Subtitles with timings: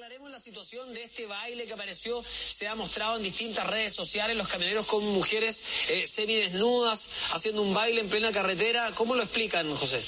[0.00, 4.34] aclaremos la situación de este baile que apareció, se ha mostrado en distintas redes sociales,
[4.34, 8.90] los camioneros con mujeres eh, semidesnudas haciendo un baile en plena carretera.
[8.94, 10.00] ¿Cómo lo explican, José?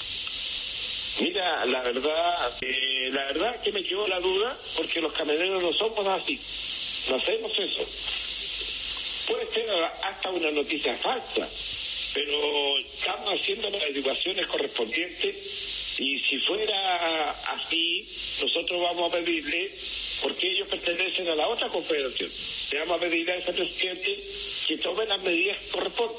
[1.21, 5.71] Mira, la verdad, eh, la verdad que me quedó la duda porque los camioneros no
[5.71, 6.41] somos así,
[7.11, 9.31] no hacemos eso.
[9.31, 9.69] Puede ser
[10.05, 11.47] hasta una noticia falsa,
[12.15, 18.07] pero estamos haciendo las averiguaciones correspondientes y si fuera así,
[18.41, 19.69] nosotros vamos a pedirle,
[20.21, 22.29] porque ellos pertenecen a la otra confederación,
[22.71, 24.17] le vamos a pedirle a ese presidente
[24.67, 26.17] que tome las medidas que corresponden,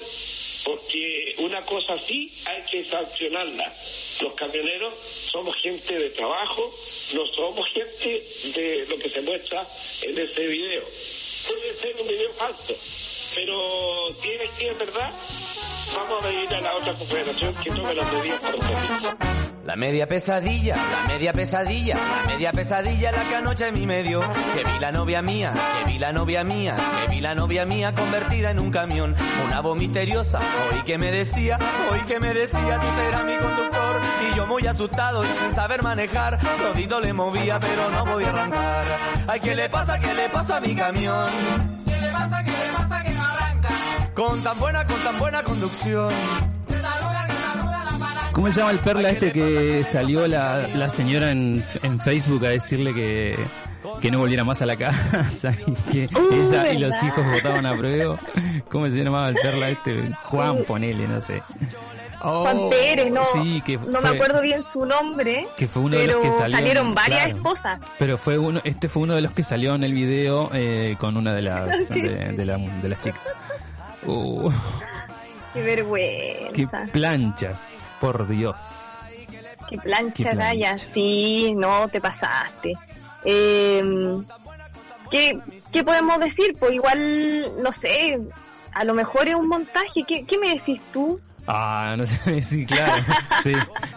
[0.65, 3.73] porque una cosa así hay que sancionarla.
[4.21, 6.73] Los camioneros somos gente de trabajo,
[7.15, 8.23] no somos gente
[8.55, 9.67] de lo que se muestra
[10.03, 10.83] en ese video.
[11.49, 12.75] Puede ser un video falso,
[13.35, 15.13] pero tiene que ser verdad.
[15.95, 19.44] Vamos a pedir a la otra confederación que tome las medidas correspondientes.
[19.65, 24.21] La media pesadilla, la media pesadilla, la media pesadilla la que anoche mi medio.
[24.21, 27.95] Que vi la novia mía, que vi la novia mía, que vi la novia mía
[27.95, 29.17] convertida en un camión.
[29.43, 30.39] Una voz misteriosa,
[30.71, 31.59] hoy que me decía,
[31.91, 34.01] hoy que me decía, tú serás mi conductor.
[34.31, 38.85] Y yo muy asustado y sin saber manejar, todito le movía pero no podía arrancar.
[39.27, 41.31] Ay, ¿qué le pasa, qué le pasa a mi camión?
[41.87, 43.69] ¿Qué le pasa, qué le pasa que no arranca?
[44.13, 46.54] Con tan buena, con tan buena conducción.
[48.35, 52.49] ¿Cómo se llama el perla este que salió la, la señora en, en Facebook a
[52.51, 53.39] decirle que,
[54.01, 57.77] que no volviera más a la casa y que ella y los hijos votaban a
[57.77, 58.17] prueba?
[58.71, 60.13] ¿Cómo se llamaba el perla este?
[60.25, 61.43] Juan, ponele, no sé.
[62.27, 65.97] Oh, Juan Pérez, no, sí, que no me acuerdo bien su nombre, que fue uno
[65.97, 67.37] pero de los que salió, salieron varias claro.
[67.37, 67.81] esposas.
[67.99, 71.17] Pero fue uno, este fue uno de los que salió en el video eh, con
[71.19, 72.01] una de las Sí.
[72.01, 73.21] de, de la- de las chicas.
[74.07, 74.51] Uh,
[75.55, 76.53] Qué vergüenza.
[76.53, 78.61] qué planchas, por Dios.
[79.69, 80.77] Qué plancha, Qué plancha.
[80.77, 82.75] Sí, no, te pasaste.
[83.25, 83.83] Eh,
[85.11, 85.39] ¿qué,
[85.73, 86.55] ¿Qué podemos decir?
[86.59, 88.19] Pues igual, no sé,
[88.73, 90.05] a lo mejor es un montaje.
[90.07, 91.19] ¿Qué, qué me decís tú?
[91.47, 93.03] Ah, no sé, sí, claro,
[93.43, 93.53] sí.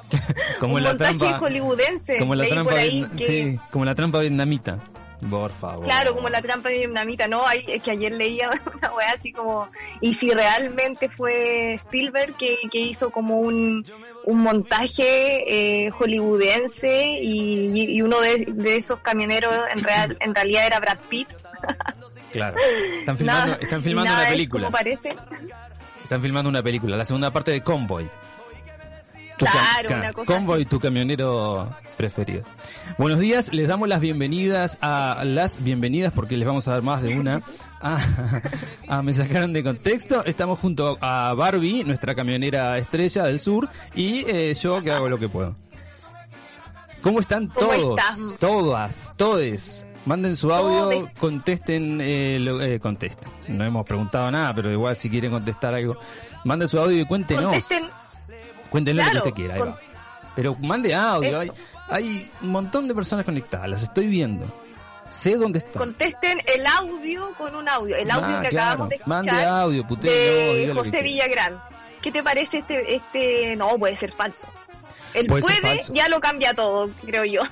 [0.60, 2.18] Como un la montaje trampa, hollywoodense.
[2.18, 4.80] como la trampa, ahí sí, como la trampa vietnamita.
[5.30, 5.86] Por favor.
[5.86, 7.46] Claro, como la trampa vietnamita, ¿no?
[7.46, 9.68] Hay, es que ayer leía una weá así como,
[10.00, 13.84] y si realmente fue Spielberg que, que hizo como un,
[14.26, 20.68] un montaje eh, hollywoodense y, y uno de, de esos camioneros en, real, en realidad
[20.68, 21.30] era Brad Pitt.
[22.30, 22.58] Claro.
[23.00, 24.66] Están filmando, están filmando una es película.
[24.66, 25.10] como parece.
[26.04, 28.08] Están filmando una película, la segunda parte de Convoy.
[29.38, 32.44] Tu Claro, una cosa Convoy, tu camionero preferido.
[32.98, 37.04] Buenos días, les damos las bienvenidas a las bienvenidas porque les vamos a dar más
[37.04, 37.42] de una.
[37.80, 38.00] Ah,
[38.88, 40.26] ah, me sacaron de contexto.
[40.26, 45.20] Estamos junto a Barbie, nuestra camionera estrella del sur, y eh, yo que hago lo
[45.20, 45.56] que puedo.
[47.04, 48.00] ¿Cómo están ¿Cómo todos?
[48.00, 48.38] estás?
[48.40, 49.86] Todas, todes.
[50.08, 53.30] Manden su audio, contesten, eh, lo- eh, contesten.
[53.50, 55.98] No hemos preguntado nada, pero igual si quieren contestar algo,
[56.46, 57.44] manden su audio y cuéntenos.
[57.44, 57.88] Contesten,
[58.70, 59.58] Cuéntenle lo que usted quiera.
[59.58, 59.76] con-.
[60.36, 61.42] Pero mande audio.
[61.90, 64.46] Hay, un montón de personas conectadas, las estoy viendo.
[65.10, 65.74] Sé dónde están.
[65.84, 67.96] contesten el audio con un audio.
[67.96, 68.68] El audio Ah, que claro.
[68.84, 71.04] acabamos de Mande escuchar audio, putéelo, de que José quiera.
[71.06, 71.60] Villagrán.
[72.02, 73.56] ¿Qué te parece este, este?
[73.56, 74.48] No, puede ser falso.
[75.14, 75.46] El Puede
[75.94, 77.42] ya lo cambia todo, creo yo.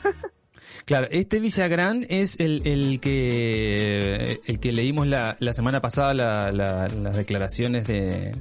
[0.86, 6.52] Claro, este Villagrán es el, el que el que leímos la, la semana pasada la-
[6.52, 8.34] la- las declaraciones de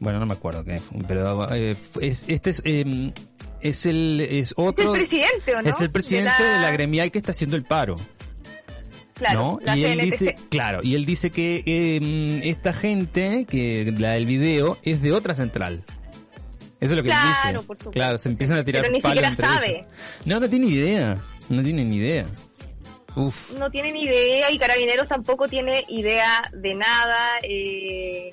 [0.00, 3.12] bueno no me acuerdo qué fue, pero eh, es este es eh,
[3.60, 5.68] es el es Es otro el presidente, ¿o no?
[5.70, 7.94] es el presidente de la, gremial que está haciendo el paro
[9.14, 10.04] Claro, y él CNTC.
[10.10, 15.12] dice, claro, y él dice que eh, esta gente, que la del video, es de
[15.12, 15.84] otra central.
[16.80, 17.66] Eso es lo que él Claro, dice.
[17.66, 17.90] por supuesto.
[17.90, 19.70] Claro, se empiezan a tirar Pero ni palos siquiera sabe.
[19.80, 19.86] ellos.
[20.24, 21.18] No, no tiene idea.
[21.50, 22.26] No tiene ni idea.
[23.14, 23.52] Uf.
[23.58, 27.18] No tiene ni idea y Carabineros tampoco tiene idea de nada.
[27.42, 28.32] eh,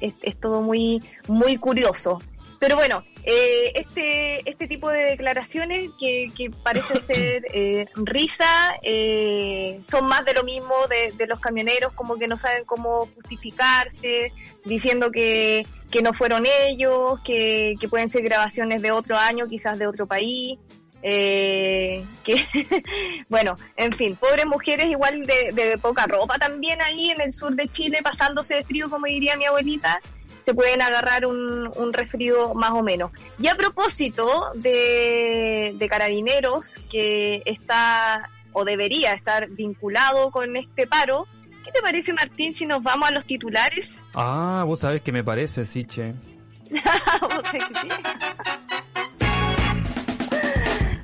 [0.00, 2.18] es, es todo muy, muy curioso.
[2.58, 9.80] Pero bueno, eh, este, este tipo de declaraciones que, que parecen ser eh, risa, eh,
[9.86, 14.32] son más de lo mismo de, de los camioneros, como que no saben cómo justificarse,
[14.64, 19.78] diciendo que, que no fueron ellos, que, que pueden ser grabaciones de otro año, quizás
[19.78, 20.58] de otro país.
[21.02, 22.46] Eh, que
[23.28, 27.54] bueno, en fin, pobres mujeres igual de, de poca ropa también ahí en el sur
[27.54, 30.00] de Chile, pasándose de frío, como diría mi abuelita,
[30.42, 33.10] se pueden agarrar un, un resfrío más o menos.
[33.38, 41.26] Y a propósito de, de carabineros, que está o debería estar vinculado con este paro,
[41.64, 44.06] ¿qué te parece Martín si nos vamos a los titulares?
[44.14, 45.84] Ah, vos sabés que me parece, sí,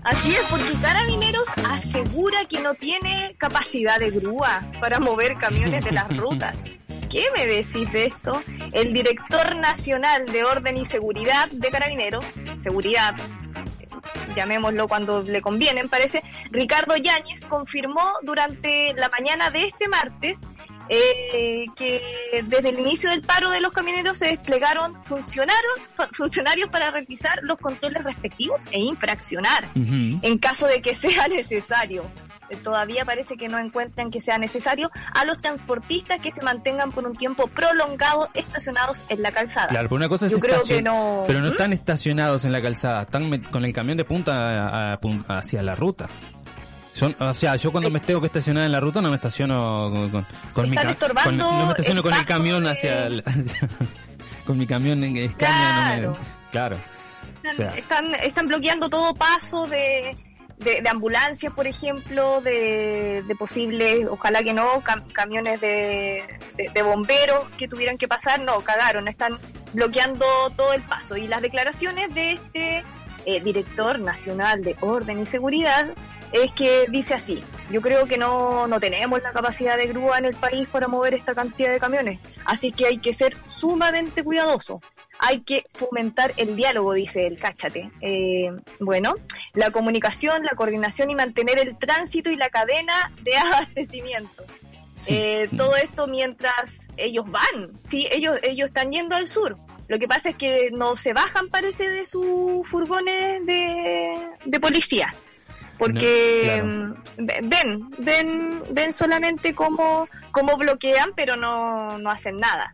[0.04, 5.92] Así es, porque Carabineros asegura que no tiene capacidad de grúa para mover camiones de
[5.92, 6.56] las rutas.
[7.08, 8.42] ¿Qué me decís de esto?
[8.72, 12.24] El director nacional de orden y seguridad de Carabineros,
[12.62, 13.14] seguridad,
[14.34, 20.38] llamémoslo cuando le conviene, parece, Ricardo Yáñez confirmó durante la mañana de este martes
[20.94, 25.80] eh, que desde el inicio del paro de los camioneros se desplegaron funcionarios,
[26.12, 32.04] funcionarios para realizar los controles respectivos e infraccionar en caso de que sea necesario.
[32.50, 36.92] Eh, todavía parece que no encuentran que sea necesario a los transportistas que se mantengan
[36.92, 39.68] por un tiempo prolongado estacionados en la calzada.
[39.68, 40.32] Claro, pero una cosa es
[40.82, 41.24] no...
[41.26, 41.52] Pero no ¿Mm?
[41.52, 44.98] están estacionados en la calzada, están con el camión de punta
[45.28, 46.08] hacia la ruta.
[46.92, 49.90] Son, o sea, yo cuando me tengo que estacionar en la ruta no me estaciono
[49.90, 53.24] con, con, mi con, no me estaciono con el camión hacia, el,
[54.46, 56.18] con mi camión en Escaña, claro.
[56.50, 56.76] claro.
[57.42, 60.16] Están, están, bloqueando todo paso de,
[60.58, 66.22] de, ambulancias, por ejemplo, de, de posibles, ojalá que no, camiones de,
[66.72, 69.38] de, bomberos que tuvieran que pasar, no, cagaron, están
[69.72, 70.24] bloqueando
[70.56, 71.16] todo el paso.
[71.16, 72.84] Y las declaraciones de este
[73.26, 75.86] eh, director nacional de orden y seguridad
[76.32, 80.24] es que dice así, yo creo que no, no tenemos la capacidad de grúa en
[80.24, 84.80] el país para mover esta cantidad de camiones, así que hay que ser sumamente cuidadoso,
[85.18, 87.90] hay que fomentar el diálogo, dice el cáchate.
[88.00, 88.50] Eh,
[88.80, 89.14] bueno,
[89.54, 94.44] la comunicación, la coordinación y mantener el tránsito y la cadena de abastecimiento.
[95.08, 99.56] Eh, todo esto mientras ellos van, sí, ellos, ellos están yendo al sur.
[99.88, 104.14] Lo que pasa es que no se bajan, parece, de sus furgones de,
[104.44, 105.14] de policía
[105.82, 106.92] porque mm,
[107.48, 112.72] ven, ven, ven solamente cómo, cómo bloquean, pero no, no hacen nada.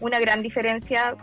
[0.00, 1.14] Una gran diferencia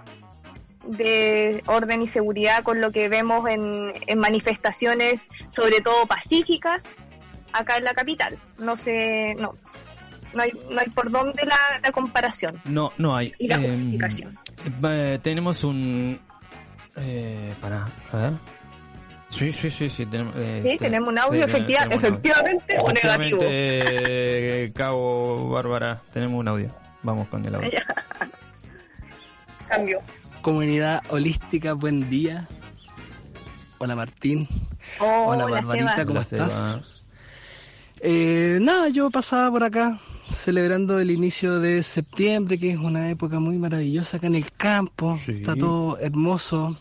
[0.86, 6.84] de orden y seguridad con lo que vemos en, en manifestaciones, sobre todo pacíficas,
[7.54, 8.38] acá en la capital.
[8.60, 9.56] No sé, no,
[10.36, 12.62] no hay, no hay por dónde la, comparación.
[12.66, 13.34] No, no hay.
[13.40, 14.38] Y la em, justificación.
[14.84, 16.20] Eh, tenemos un...
[16.98, 18.59] Eh, para, a ver.
[19.30, 20.06] Sí, sí, sí, sí.
[20.06, 23.40] Tenemos, eh, sí, tenemos un audio efectivamente o negativo.
[23.44, 26.70] Eh, Cabo Bárbara, tenemos un audio.
[27.04, 27.70] Vamos con el audio.
[29.70, 30.00] Cambio.
[30.42, 32.48] Comunidad holística, buen día.
[33.78, 34.48] Hola Martín.
[35.00, 37.04] hola, Barbarita, ¿cómo estás?
[38.02, 40.00] Eh, nada, yo pasaba por acá
[40.30, 45.20] celebrando el inicio de septiembre, que es una época muy maravillosa acá en el campo.
[45.28, 46.80] Está todo hermoso.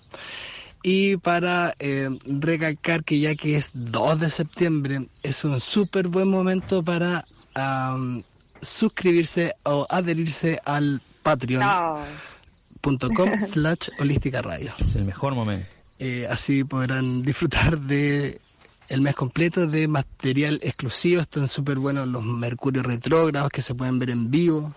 [0.90, 6.28] Y para eh, recalcar que ya que es 2 de septiembre, es un súper buen
[6.28, 7.26] momento para
[8.62, 12.08] suscribirse o adherirse al patreon.com
[13.38, 14.72] slash holística radio.
[14.78, 15.68] Es el mejor momento.
[15.98, 18.40] Eh, así podrán disfrutar de
[18.88, 21.20] el mes completo de material exclusivo.
[21.20, 24.74] Están súper buenos los Mercurio retrógrados que se pueden ver en vivo.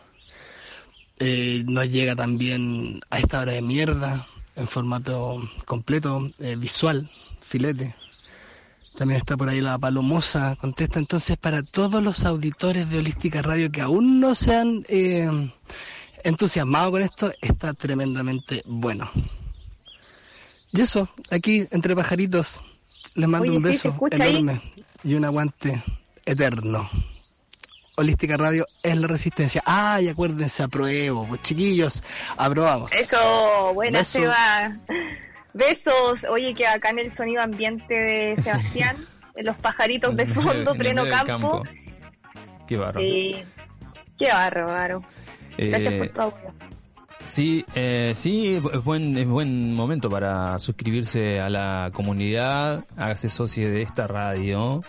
[1.19, 7.09] Eh, nos llega también a esta hora de mierda en formato completo, eh, visual,
[7.41, 7.95] filete.
[8.97, 10.99] También está por ahí la Palomosa, contesta.
[10.99, 15.29] Entonces, para todos los auditores de Holística Radio que aún no se han eh,
[16.23, 19.09] entusiasmado con esto, está tremendamente bueno.
[20.71, 22.61] Y eso, aquí entre pajaritos,
[23.15, 24.61] les mando un beso enorme
[25.03, 25.83] y un aguante
[26.25, 26.89] eterno.
[27.97, 29.61] Holística Radio es la resistencia.
[29.65, 32.03] Ay, acuérdense, apruebo, pues chiquillos,
[32.37, 32.93] aprobamos.
[32.93, 34.77] Eso, buena Seba.
[35.53, 36.25] Besos.
[36.29, 38.95] Oye, que acá en el sonido ambiente de Sebastián,
[39.35, 41.63] los pajaritos de fondo, pleno campo.
[42.65, 43.01] Qué bárbaro.
[43.01, 43.43] Sí,
[44.17, 45.03] qué bárbaro.
[45.57, 46.53] Gracias por eh, tu audio.
[47.23, 53.69] Sí, eh, sí, es buen, es buen momento para suscribirse a la comunidad, hágase socio
[53.69, 54.81] de esta radio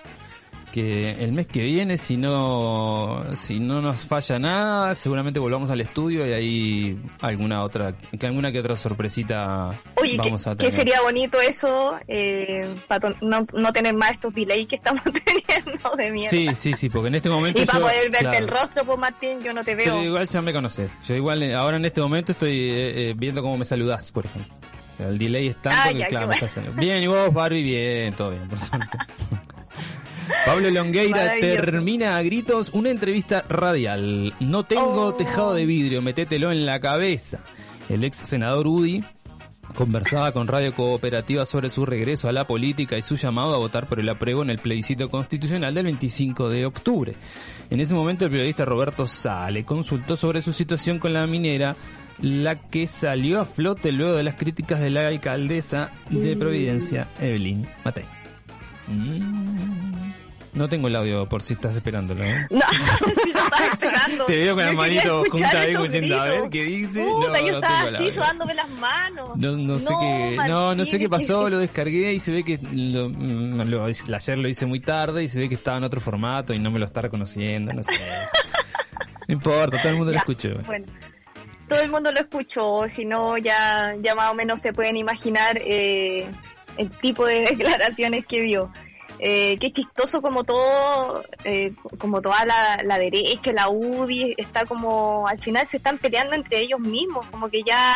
[0.73, 5.81] que el mes que viene, si no, si no nos falla nada, seguramente volvamos al
[5.83, 9.71] estudio y ahí alguna otra, que alguna que otra sorpresita
[10.17, 10.71] vamos a tener.
[10.71, 15.91] Que sería bonito eso, eh, para no, no tener más estos delays que estamos teniendo
[15.97, 16.31] de mierda.
[16.31, 17.61] Sí, sí, sí, porque en este momento.
[17.61, 19.85] Y para poder verte el rostro, pues Martín, yo no te veo.
[19.85, 20.95] Pero igual ya me conoces.
[21.07, 24.55] Yo igual eh, ahora en este momento estoy eh, viendo cómo me saludás, por ejemplo.
[24.99, 26.31] El delay está porque, claro,
[26.77, 28.99] Bien, y vos, Barbie, bien, todo bien, por suerte.
[30.47, 34.35] Pablo Longueira termina a gritos una entrevista radial.
[34.41, 35.15] No tengo oh.
[35.15, 37.41] tejado de vidrio, metételo en la cabeza.
[37.89, 39.03] El ex senador Udi
[39.75, 43.87] conversaba con Radio Cooperativa sobre su regreso a la política y su llamado a votar
[43.87, 47.15] por el apruebo en el plebiscito constitucional del 25 de octubre.
[47.71, 51.75] En ese momento el periodista Roberto Sale consultó sobre su situación con la minera,
[52.21, 57.67] la que salió a flote luego de las críticas de la alcaldesa de Providencia, Evelyn
[57.85, 58.05] Matei.
[58.89, 60.12] Mm.
[60.55, 62.23] No tengo el audio por si estás esperándolo.
[62.25, 62.47] ¿eh?
[62.51, 62.61] No,
[63.25, 64.25] si lo estás esperando.
[64.27, 67.05] Te veo con las manitos juntas ahí diciendo, a ver qué dice.
[67.05, 69.31] Puta, No, yo no estaba así sudándome las manos.
[69.37, 72.59] No, no sé qué, no, no sé qué pasó, lo descargué y se ve que
[72.73, 76.53] lo, lo- ayer lo hice muy tarde y se ve que estaba en otro formato
[76.53, 77.91] y no me lo está reconociendo, no sé.
[79.29, 80.49] No importa, todo el mundo lo escuchó.
[80.67, 80.85] Bueno,
[81.69, 85.57] todo el mundo lo escuchó, si no ya, ya más o menos se pueden imaginar
[85.65, 86.27] eh,
[86.77, 88.71] el tipo de declaraciones que dio.
[89.25, 95.29] Eh, qué chistoso como todo, eh, como toda la, la derecha, la UDI, está como,
[95.29, 97.95] al final se están peleando entre ellos mismos, como que ya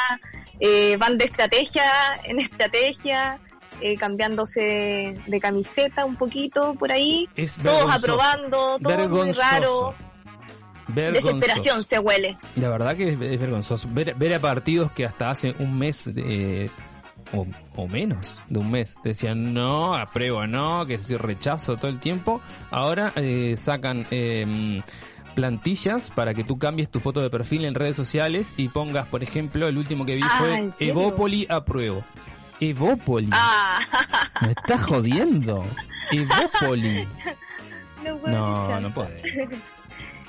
[0.61, 1.83] eh, van de estrategia
[2.23, 3.40] en estrategia,
[3.80, 9.95] eh, cambiándose de camiseta un poquito por ahí, Es todos aprobando, todo muy raro,
[10.87, 11.33] Vergonzoso.
[11.35, 12.38] desesperación se huele.
[12.54, 13.88] La verdad que es, es vergonzoso.
[13.90, 16.71] Ver, ver a partidos que hasta hace un mes eh,
[17.33, 21.99] o, o menos de un mes decían no, apruebo no, que si rechazo todo el
[22.00, 22.40] tiempo.
[22.71, 24.80] Ahora eh, sacan eh,
[25.35, 29.23] plantillas para que tú cambies tu foto de perfil en redes sociales y pongas, por
[29.23, 30.71] ejemplo, el último que vi Ah, fue.
[30.88, 32.02] Evópoli apruebo.
[32.61, 33.28] Evópoli.
[33.33, 33.80] Ah,
[34.42, 35.62] Me estás jodiendo.
[36.11, 37.06] Evópoli.
[38.04, 39.23] no, No, no puede.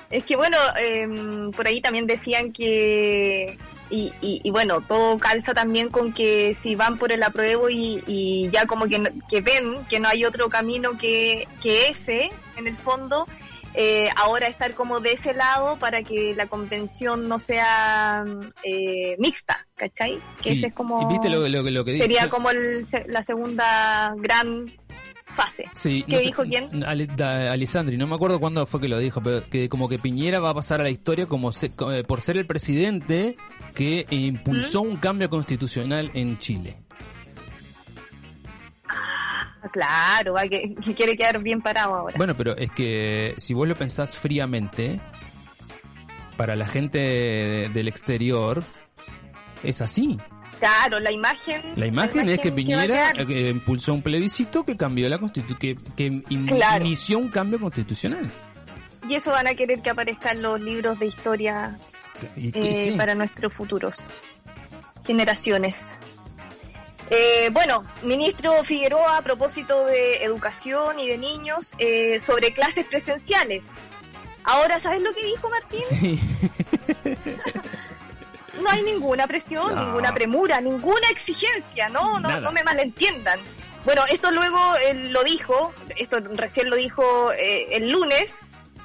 [0.09, 3.57] Es que bueno, em, por ahí también decían que,
[3.89, 8.03] y, y, y bueno, todo calza también con que si van por el apruebo y,
[8.07, 12.67] y ya como que, que ven que no hay otro camino que, que ese, en
[12.67, 13.27] el fondo,
[13.73, 18.23] eh, ahora estar como de ese lado para que la convención no sea
[18.63, 20.19] eh, mixta, ¿cachai?
[20.41, 20.57] Que Sí.
[20.59, 24.71] ese es como, ¿Y ¿Viste lo, lo, lo que sería como el, la segunda gran
[25.37, 25.63] fase.
[25.73, 26.83] Sí, ¿Qué dijo quién?
[26.83, 29.97] Ale- da- Alessandri, no me acuerdo cuándo fue que lo dijo, pero que como que
[29.99, 33.37] Piñera va a pasar a la historia como se- eh, por ser el presidente
[33.75, 34.87] que impulsó ¿Mm?
[34.89, 36.77] un cambio constitucional en Chile.
[38.89, 42.15] Ah, Claro, va que, que quiere quedar bien parado ahora.
[42.17, 44.99] Bueno, pero es que si vos lo pensás fríamente,
[46.37, 48.63] para la gente de- del exterior
[49.63, 50.17] es así.
[50.59, 51.61] Claro, la imagen.
[51.75, 56.05] La imagen es que Piñera eh, impulsó un plebiscito que cambió la constitu que, que
[56.05, 56.85] in- Claro.
[56.85, 58.29] inició un cambio constitucional.
[59.07, 61.77] Y eso van a querer que aparezca en los libros de historia
[62.35, 62.91] Y- eh, sí.
[62.97, 63.97] para nuestros futuros
[65.05, 65.85] generaciones.
[67.09, 73.63] Eh, bueno, ministro Figueroa, a propósito de educación y de niños, eh, sobre clases presenciales.
[74.43, 75.81] Ahora, ¿sabes lo que dijo Martín?
[75.89, 76.19] Sí.
[78.61, 79.85] No hay ninguna presión, No.
[79.85, 83.39] ninguna premura, ninguna exigencia, no, no, me malentiendan.
[83.85, 84.59] Bueno, esto luego
[84.93, 88.35] lo dijo, esto recién lo dijo eh, el lunes,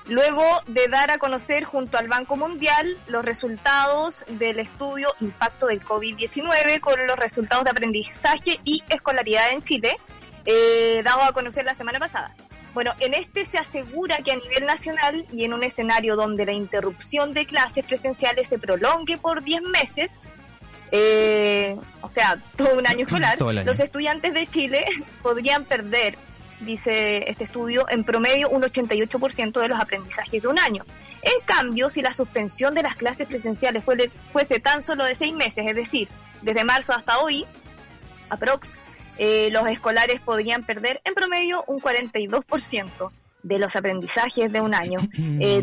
[0.06, 5.82] luego de dar a conocer junto al Banco Mundial los resultados del estudio Impacto del
[5.82, 9.96] COVID-19 con los resultados de aprendizaje y escolaridad en Chile,
[10.44, 12.34] eh, dado a conocer la semana pasada.
[12.74, 16.52] Bueno, en este se asegura que a nivel nacional y en un escenario donde la
[16.52, 20.20] interrupción de clases presenciales se prolongue por 10 meses,
[20.90, 23.64] eh, o sea, todo un año escolar, año.
[23.64, 24.84] los estudiantes de Chile
[25.22, 26.16] podrían perder,
[26.60, 30.84] dice este estudio, en promedio un 88% de los aprendizajes de un año.
[31.22, 35.34] En cambio, si la suspensión de las clases presenciales fuese, fuese tan solo de seis
[35.34, 36.08] meses, es decir,
[36.40, 37.44] desde marzo hasta hoy,
[38.28, 38.70] aprox,
[39.18, 43.10] eh, los escolares podrían perder en promedio un 42%
[43.42, 45.00] de los aprendizajes de un año.
[45.40, 45.62] Eh,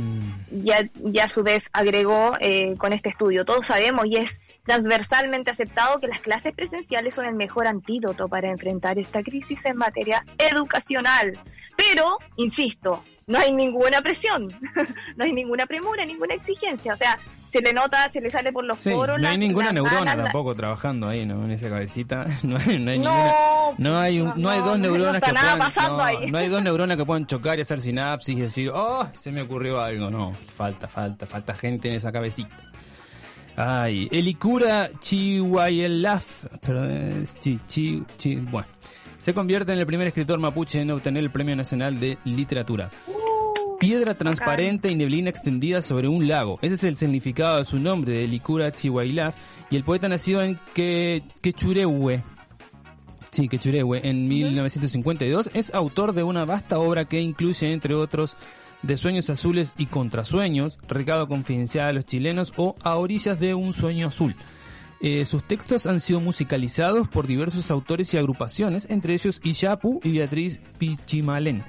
[0.51, 5.51] ya, ya a su vez agregó eh, con este estudio, todos sabemos y es transversalmente
[5.51, 10.25] aceptado que las clases presenciales son el mejor antídoto para enfrentar esta crisis en materia
[10.38, 11.38] educacional.
[11.77, 14.53] Pero, insisto, no hay ninguna presión,
[15.15, 16.94] no hay ninguna premura, ninguna exigencia.
[16.94, 17.18] O sea,
[17.51, 19.20] se le nota, se le sale por los Sí, poros.
[19.20, 21.44] no hay ninguna las neurona tampoco trabajando ahí, ¿no?
[21.46, 22.25] En esa cabecita.
[22.44, 23.34] No hay, no hay No, ninguna.
[23.77, 25.60] No hay, un- no hay dos neuronas está que nada puedan.
[25.68, 26.32] pasando no, ahí.
[26.32, 29.41] no hay dos neuronas que puedan chocar y hacer sinapsis y decir, oh, se me
[29.41, 30.10] ocurrió algo.
[30.10, 32.56] No, falta, falta, falta gente en esa cabecita.
[33.56, 38.68] Ay, Elikura Chihuayelaf, perdón, chi, chi- bueno,
[39.20, 42.89] se convierte en el primer escritor mapuche en obtener el Premio Nacional de Literatura.
[43.79, 46.59] Piedra transparente y neblina extendida sobre un lago.
[46.62, 49.36] Ese es el significado de su nombre, de Elikura Chihuahilaf.
[49.69, 52.21] Y el poeta nacido en Que- Quechurehue.
[53.31, 58.36] Sí, Quechurehue, en 1952, es autor de una vasta obra que incluye, entre otros,
[58.81, 63.74] De Sueños Azules y Contrasueños, Recado Confidencial a los Chilenos o A Orillas de un
[63.74, 64.36] Sueño Azul.
[65.01, 70.12] Eh, sus textos han sido musicalizados por diversos autores y agrupaciones, entre ellos Iyapu y
[70.12, 71.63] Beatriz Pichimalén.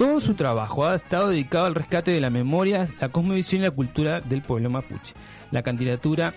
[0.00, 3.70] Todo su trabajo ha estado dedicado al rescate de la memoria, la cosmovisión y la
[3.70, 5.12] cultura del pueblo mapuche.
[5.50, 6.32] La candidatura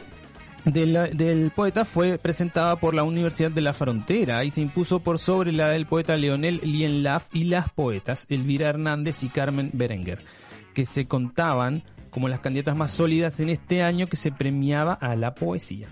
[0.66, 5.54] del, poeta fue presentada por la Universidad de la Frontera y se impuso por sobre
[5.54, 10.26] la del poeta Leonel Lienlaf y las poetas Elvira Hernández y Carmen Berenguer,
[10.74, 15.16] que se contaban como las candidatas más sólidas en este año que se premiaba a
[15.16, 15.88] la poesía.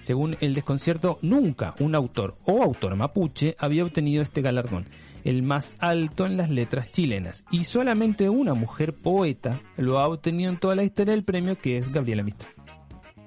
[0.00, 4.88] Según el desconcierto, nunca un autor o autor mapuche había obtenido este galardón,
[5.24, 10.50] el más alto en las letras chilenas, y solamente una mujer poeta lo ha obtenido
[10.50, 12.52] en toda la historia del premio, que es Gabriela Mistral.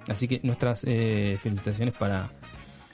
[0.07, 2.29] Así que nuestras eh, felicitaciones para...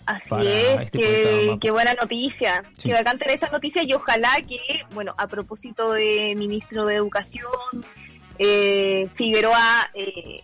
[0.06, 1.60] Así para es, este mapuche.
[1.60, 2.64] qué buena noticia.
[2.76, 2.90] Sí.
[2.90, 4.60] Que bacán tener esta noticia y ojalá que,
[4.94, 7.86] bueno, a propósito de ministro de Educación,
[8.40, 10.44] eh, Figueroa eh,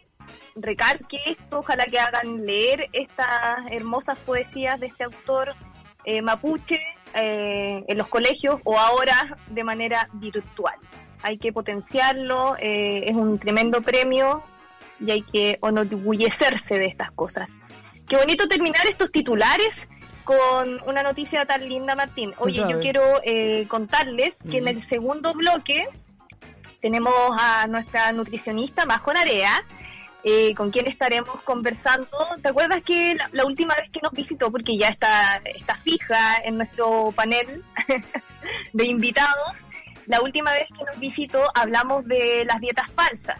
[0.55, 5.55] recalque esto, ojalá que hagan leer estas hermosas poesías de este autor
[6.05, 6.79] eh, mapuche
[7.13, 10.75] eh, en los colegios o ahora de manera virtual.
[11.21, 14.43] Hay que potenciarlo, eh, es un tremendo premio
[14.99, 17.49] y hay que enorgullecerse de estas cosas.
[18.07, 19.87] Qué bonito terminar estos titulares
[20.23, 22.33] con una noticia tan linda, Martín.
[22.37, 25.87] Oye, yo quiero eh, contarles que en el segundo bloque
[26.81, 29.63] tenemos a nuestra nutricionista Majo Narea,
[30.23, 32.09] eh, con quien estaremos conversando.
[32.41, 36.57] ¿Te acuerdas que la, última vez que nos visitó, porque ya está, está fija en
[36.57, 37.63] nuestro panel
[38.73, 39.53] de invitados,
[40.05, 43.37] la última vez que nos visitó hablamos de las dietas falsas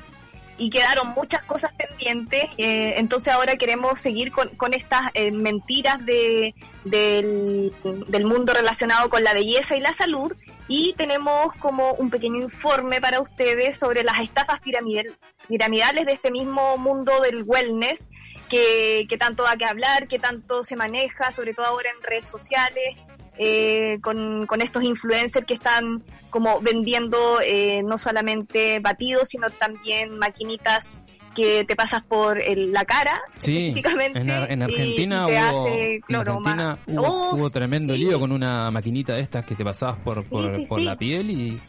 [0.57, 6.05] y quedaron muchas cosas pendientes, eh, entonces ahora queremos seguir con, con estas eh, mentiras
[6.05, 7.73] de, del,
[8.07, 10.33] del mundo relacionado con la belleza y la salud
[10.69, 15.15] y tenemos como un pequeño informe para ustedes sobre las estafas piramidal-
[15.47, 18.07] piramidales de este mismo mundo del wellness
[18.47, 22.27] que, que tanto da que hablar, que tanto se maneja, sobre todo ahora en redes
[22.27, 22.95] sociales,
[23.39, 30.19] eh, con, con estos influencers que están como vendiendo eh, no solamente batidos, sino también
[30.19, 31.01] maquinitas
[31.35, 33.73] que te pasas por el- la cara, Sí,
[34.15, 36.51] en, Ar- en y- Argentina, y hubo, hace en cloroma.
[36.51, 37.99] Argentina hubo, Oh, hubo tremendo sí.
[37.99, 41.59] lío con una maquinita de estas que te pasabas por, Sí, por, la piel y,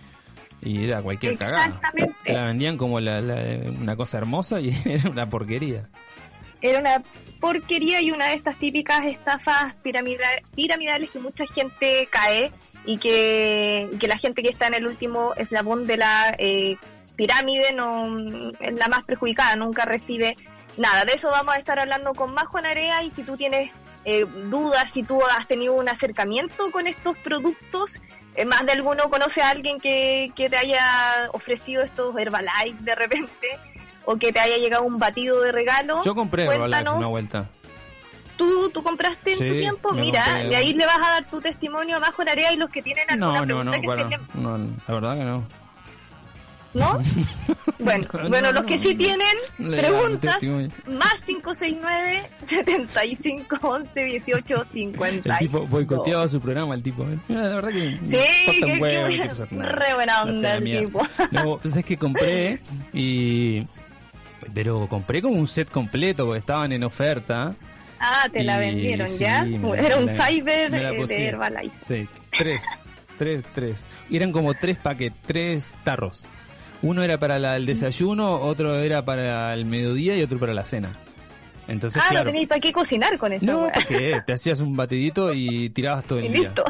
[0.63, 1.67] y era cualquier cagada.
[1.67, 2.15] Exactamente.
[2.25, 5.89] Te la vendían como la- la- una cosa hermosa y era una porquería.
[6.63, 7.03] era una
[7.41, 12.53] porquería y una de estas típicas estafas piramida- piramidales que mucha gente cae
[12.85, 16.77] y que, que la gente que está en el último eslabón de la eh,
[17.21, 20.39] pirámide no es la más perjudicada, nunca recibe
[20.79, 21.05] nada.
[21.05, 23.71] De eso vamos a estar hablando con más Juan Area y si tú tienes
[24.07, 28.01] eh, dudas, si tú has tenido un acercamiento con estos productos,
[28.37, 32.95] eh, más de alguno conoce a alguien que, que te haya ofrecido estos Herbalife de
[32.95, 33.49] repente
[34.07, 36.03] o que te haya llegado un batido de regalo.
[36.03, 37.51] Yo compré Herbalife una vuelta.
[38.39, 39.93] ¿Tú, tú compraste en Sí, su tiempo?
[39.93, 42.71] Mira, compré de ahí le vas a dar tu testimonio a Majo Narea y los
[42.71, 44.41] que tienen alguna No, no, no, pregunta que para, se le...
[44.41, 45.60] no, la verdad que no.
[46.75, 47.01] ¿No?
[47.81, 49.27] bueno, No, bueno, los que sí tienen
[49.59, 50.39] preguntas,
[50.87, 55.33] más 569 75 11 18 50.
[55.33, 57.05] El tipo boicoteaba su programa, el tipo.
[57.29, 57.99] Mira, la verdad que.
[58.09, 59.73] Sí, qué, huevo, qué qué buena- cosa, nada.
[59.73, 61.03] re buena onda Date el tipo.
[61.33, 62.61] No, entonces que compré
[62.93, 63.65] y.
[64.55, 67.53] Pero compré como un set completo porque estaban en oferta.
[67.99, 69.45] Ah, te la vendieron sí, ya.
[69.45, 71.27] la- Era un cyber eh, de.
[71.27, 71.75] Herbalife.
[71.81, 72.63] Sí, tres.
[73.19, 73.85] tres, tres.
[74.09, 76.25] Y eran como tres paquetes, tres tarros.
[76.83, 80.65] Uno era para la- el desayuno, otro era para el mediodía y otro para la
[80.65, 80.97] cena.
[81.69, 82.25] Entonces, ah, claro.
[82.25, 83.45] no tenéis para qué cocinar con eso.
[83.47, 86.43] No, porque te hacías un batidito y tirabas todo Y el día.
[86.49, 86.65] listo.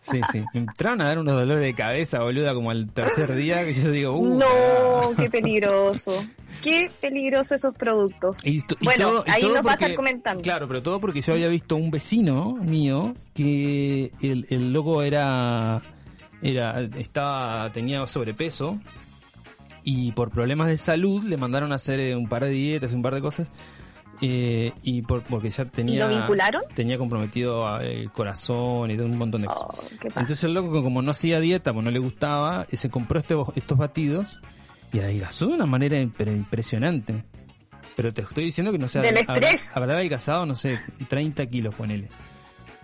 [0.00, 0.44] Sí, sí.
[0.52, 3.90] Me entraron a dar unos dolores de cabeza, boluda, como al tercer día que yo
[3.90, 6.12] digo, uh, no, qué peligroso.
[6.62, 8.38] Qué peligroso esos productos.
[8.42, 10.40] Y to- y Bueno, todo- y ahí nos va a estar comentando.
[10.42, 15.82] Claro, pero todo porque yo había visto un vecino mío que el, el loco era,
[16.40, 18.78] era, estaba, tenía sobrepeso
[19.84, 23.02] y por problemas de salud le mandaron a hacer eh, un par de dietas, un
[23.02, 23.50] par de cosas.
[24.22, 26.62] eh, y por, porque ya tenía lo vincularon?
[26.74, 29.66] tenía comprometido a- el corazón y todo un montón de cosas.
[29.68, 30.20] Oh, pasa.
[30.20, 33.34] Entonces el loco, como no hacía dieta, pues no le gustaba, y se compró este,
[33.56, 34.38] estos batidos
[34.92, 37.24] y adelgazó de una manera impre- impresionante.
[37.96, 39.70] Pero te estoy diciendo que no sé, Del habrá, estrés.
[39.76, 42.08] habrá adelgazado, no sé, 30 kilos, ponele.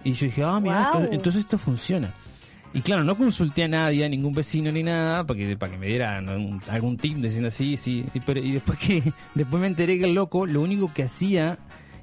[0.05, 2.13] Y yo dije, ah, mira, entonces esto funciona.
[2.73, 5.79] Y claro, no consulté a nadie, a ningún vecino ni nada, para que, para que
[5.79, 8.05] me dieran algún, algún tip diciendo sí, sí.
[8.15, 9.03] Y, pero, y después que
[9.35, 11.59] después me enteré que el loco lo único que hacía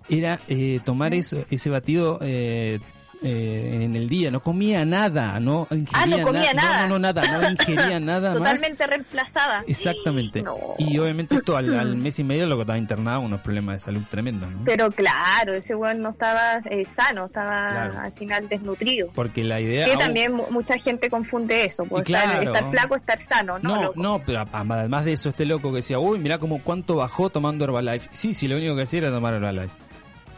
[0.10, 2.80] era eh, tomar eso, ese batido eh,
[3.24, 6.82] eh, en el día, no comía nada, no ingería Ah, comía na- nada.
[6.88, 8.38] No, no, no, nada, no ingería nada más.
[8.38, 9.64] Totalmente reemplazada.
[9.68, 10.42] Exactamente.
[10.44, 10.56] No.
[10.78, 13.80] Y obviamente esto al, al mes y medio lo que estaba internado unos problemas de
[13.80, 14.60] salud tremendos, ¿no?
[14.66, 18.00] Pero claro, ese weón no estaba eh, sano, estaba Claro.
[18.00, 19.10] al final desnutrido.
[19.16, 19.86] Porque la idea...
[19.86, 23.76] Que también mu- mucha gente confunde eso, porque estar, flaco, estar sano, ¿no?
[23.76, 23.94] No, loco?
[24.02, 27.66] no, pero además de eso, este loco que decía, uy, mirá como cuánto bajó tomando
[27.66, 28.10] Herbalife.
[28.14, 29.70] Sí, sí, lo único que hacía era tomar Herbalife.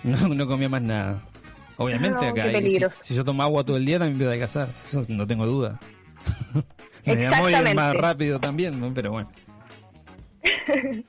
[0.02, 1.22] No, no comía más nada.
[1.80, 2.44] Obviamente No, acá.
[2.52, 4.68] qué hay- si, si yo tomo agua todo el día también me voy a adelgazar.
[4.84, 5.80] Eso no tengo duda.
[7.06, 7.74] me voy a Exactamente.
[7.74, 8.94] más rápido también, ¿no?
[8.94, 9.32] pero bueno.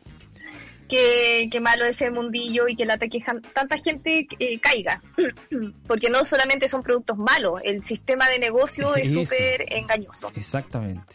[0.88, 3.20] Qué, qué malo ese mundillo y que lata que
[3.54, 5.00] tanta gente eh, caiga.
[5.87, 10.33] Porque no solamente son productos malos, el sistema de negocio es súper engañoso.
[10.35, 11.14] Exactamente.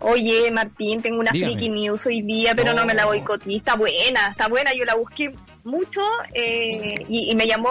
[0.00, 1.70] Oye, Martín, tengo una Dígame.
[1.70, 3.08] news hoy día, pero no me la Oh.
[3.08, 3.56] boicoté.
[3.56, 4.74] Está buena, está buena.
[4.74, 5.32] Yo la busqué
[5.66, 6.00] mucho
[6.32, 7.68] eh, y, y me llamó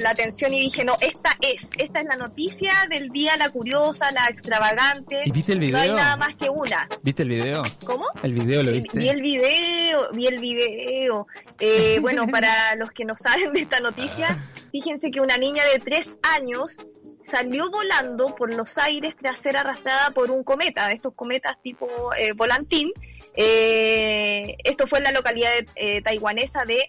[0.00, 4.10] la atención y dije, no, esta es, esta es la noticia del día, la curiosa,
[4.10, 5.22] la extravagante.
[5.24, 5.96] ¿Y viste el No hay video?
[5.96, 6.88] nada más que una.
[7.02, 7.62] ¿Viste el video?
[7.86, 8.04] ¿Cómo?
[8.22, 8.98] ¿El video lo viste?
[8.98, 11.26] Vi el video, vi el video.
[11.60, 14.36] Eh, bueno, para los que no saben de esta noticia,
[14.72, 16.76] fíjense que una niña de tres años
[17.22, 22.32] salió volando por los aires tras ser arrastrada por un cometa, estos cometas tipo eh,
[22.32, 22.92] volantín.
[23.34, 26.88] Eh, esto fue en la localidad eh, taiwanesa de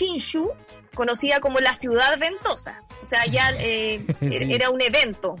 [0.00, 0.50] Hsinchu,
[0.94, 2.82] conocida como la ciudad ventosa.
[3.04, 4.50] O sea, ya eh, Sí.
[4.52, 5.36] era un evento.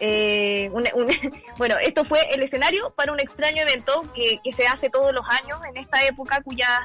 [0.00, 1.08] Eh, un- un-
[1.58, 5.28] bueno, esto fue el escenario para un extraño evento que, que se hace todos los
[5.28, 6.80] años en esta época cuyas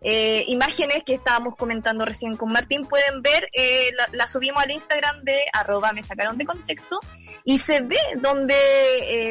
[0.00, 5.22] eh, imágenes que estábamos comentando recién con Martín pueden ver, eh, la, subimos al Instagram
[5.24, 7.00] de arroba me sacaron de contexto
[7.44, 8.54] y se ve donde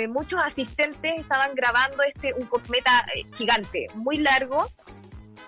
[0.04, 4.68] eh, muchos asistentes estaban grabando este un cometa gigante, muy largo,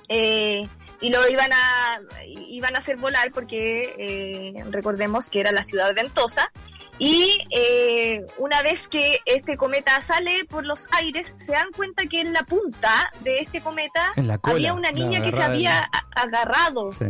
[0.09, 0.67] eh,
[1.01, 5.93] y lo iban a iban a hacer volar porque eh, recordemos que era la ciudad
[5.93, 6.51] ventosa
[6.97, 12.21] y eh, una vez que este cometa sale por los aires se dan cuenta que
[12.21, 17.05] en la punta de este cometa cola, había una niña que se había agarrado Sí.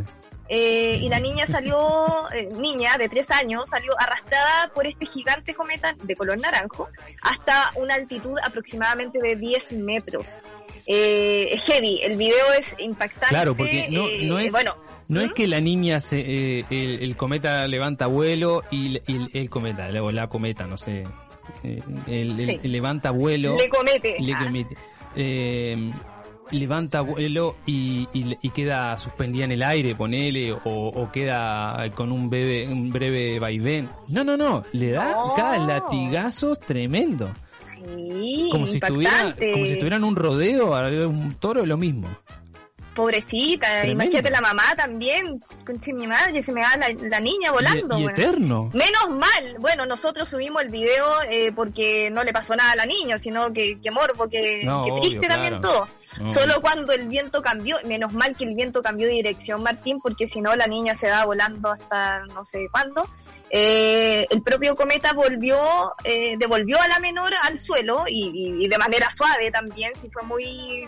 [0.50, 5.54] eh, y la niña salió, eh, niña de tres años, salió arrastrada por este gigante
[5.54, 6.90] cometa de color naranjo
[7.22, 10.36] hasta una altitud aproximadamente de 10 metros.
[10.88, 13.28] Eh, es heavy, el video es impactante.
[13.30, 14.76] Claro, porque no- eh, no es- Bueno,
[15.08, 15.26] No ¿Mm?
[15.26, 16.20] es que la niña se,
[16.60, 21.04] eh, el, el cometa levanta vuelo y, y el, cometa, o la cometa, no sé,
[21.64, 22.60] eh, el, el- Sí.
[22.64, 24.16] el levanta vuelo, le comete.
[24.20, 24.76] le Ah, comete,
[25.16, 25.92] eh,
[26.50, 32.12] levanta vuelo y, y- y queda suspendida en el aire, ponele, o, o queda con
[32.12, 33.88] un breve, un breve vaivén.
[34.08, 35.34] No, no, no, le da No.
[35.36, 37.32] cada latigazos tremendo.
[37.86, 39.52] Sí, Como si, estuviera, impactante.
[39.52, 40.74] como si estuviera en un rodeo,
[41.10, 42.08] un toro, lo mismo.
[42.96, 43.92] Pobrecita, Tremendo.
[44.06, 45.42] imagínate la mamá también.
[45.66, 47.98] Conche mi madre, se me va la, la niña volando.
[47.98, 48.10] y, y bueno.
[48.18, 48.70] eterno.
[48.74, 52.86] Menos mal, bueno, nosotros subimos el video eh, porque no le pasó nada a la
[52.86, 55.68] niña, sino que, que morbo, que, No, que obvio, triste también claro.
[55.80, 55.88] todo.
[56.20, 56.30] No.
[56.30, 60.28] Solo cuando el viento cambió, menos mal que el viento cambió de dirección, Martín, porque
[60.28, 63.08] si no la niña se va volando hasta no sé cuándo.
[63.50, 68.68] Eh, el propio cometa volvió, eh, devolvió a la menor al suelo y, y- y
[68.68, 70.88] de manera suave también, si fue muy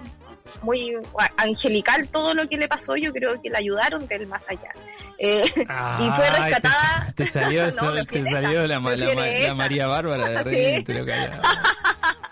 [0.62, 0.94] muy
[1.36, 4.72] angelical todo lo que le pasó, yo creo que la ayudaron del más allá.
[5.20, 7.08] Eh, y fue rescatada.
[7.16, 9.54] Te, te salió, eso- te salió la, la, la esa.
[9.56, 10.84] María Bárbara de Sí.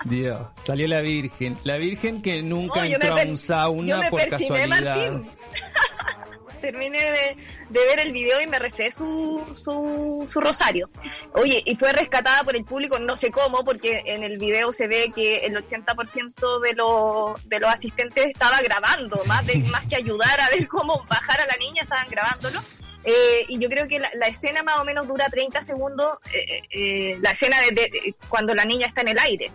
[0.06, 1.58] Dios, salió la Virgen.
[1.64, 5.12] La Virgen que nunca No, entró a un sauna yo me por casualidad.
[5.12, 5.30] Martín.
[6.62, 7.38] Terminé de,
[7.70, 10.88] de ver el video y me recé su, su, su rosario.
[11.34, 14.88] Oye, y fue rescatada por el público, no sé cómo, porque en el video se
[14.88, 19.96] ve que el 80% de, los de los asistentes estaba grabando, más, de, más que
[19.98, 22.60] ayudar a ver cómo bajar a la niña, estaban grabándolo.
[23.04, 26.62] Eh, y yo creo que la, la escena más o menos dura 30 segundos, eh,
[26.72, 29.52] eh, la escena de, de- cuando la niña está en el aire,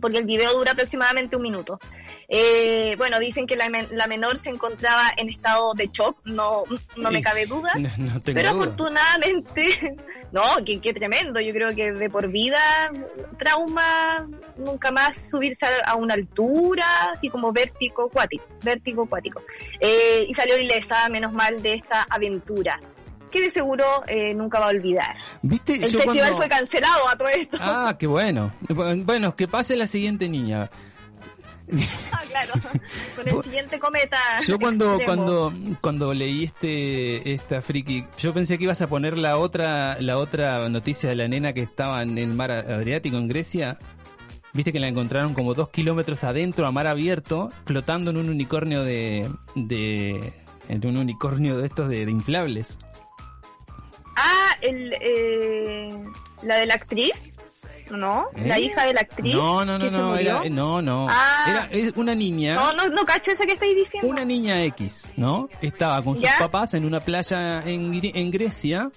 [0.00, 1.78] porque el video dura aproximadamente un minuto.
[2.32, 6.62] Eh, bueno, dicen que la, la menor se encontraba en estado de shock, no,
[6.96, 7.72] no me cabe duda.
[7.76, 8.62] No, no tengo Pero duda.
[8.62, 9.96] afortunadamente,
[10.32, 11.40] no, qué, qué tremendo.
[11.40, 12.92] Yo creo que de por vida,
[13.36, 19.42] trauma, nunca más subirse a, una altura, así como vértigo acuático, vértigo acuático.
[19.80, 22.80] Eh, y salió ilesa, menos mal, de esta aventura,
[23.30, 25.16] que de seguro eh, nunca va a olvidar.
[25.42, 25.74] ¿Viste?
[25.74, 27.56] El Yo festival cuando- fue cancelado a todo esto.
[27.60, 28.52] Ah, qué bueno.
[28.68, 30.70] Bueno, que pase la siguiente niña.
[32.12, 32.52] Ah, claro,
[33.16, 34.18] con el siguiente cometa.
[34.46, 35.24] Yo cuando extremo.
[35.24, 40.16] cuando cuando leí este esta friki, yo pensé que ibas a poner la otra la
[40.18, 43.78] otra noticia de la nena que estaba en el mar Adriático en Grecia.
[44.52, 48.82] Viste que la encontraron como dos kilómetros adentro a mar abierto, flotando en un unicornio
[48.82, 50.32] de de
[50.68, 52.78] en un unicornio de estos de, de inflables.
[54.22, 55.88] Ah, el, eh,
[56.42, 57.24] la de la actriz,
[57.90, 58.26] ¿no?
[58.36, 58.62] La ¿Eh?
[58.62, 59.34] hija de la actriz.
[59.34, 61.06] No, no, no, no, era, no, no.
[61.10, 61.68] Ah.
[61.70, 62.54] Era una niña.
[62.54, 64.08] No, no, no cacho esa que estáis diciendo.
[64.08, 65.48] Una niña X, ¿no?
[65.60, 66.36] Estaba con sus ¿Ya?
[66.38, 68.90] papás en una playa en, en Grecia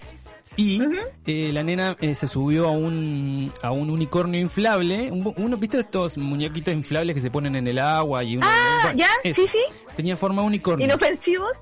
[0.56, 0.80] Y
[1.26, 5.12] eh, la nena eh, se subió a un, a un unicornio inflable.
[5.12, 8.24] Un, uno, ¿Viste estos muñequitos inflables que se ponen en el agua?
[8.24, 9.10] y uno, Ah, bueno, ¿ya?
[9.24, 9.42] eso.
[9.42, 9.64] Sí, sí.
[9.96, 10.86] Tenía forma de unicornio.
[10.86, 11.58] Inofensivos.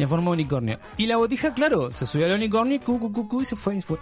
[0.00, 0.78] Tenía forma de unicornio.
[0.96, 3.54] Y la botija, claro, se subió al unicornio y, cu, cu, cu, cu, y se
[3.54, 3.98] fue, y se fue.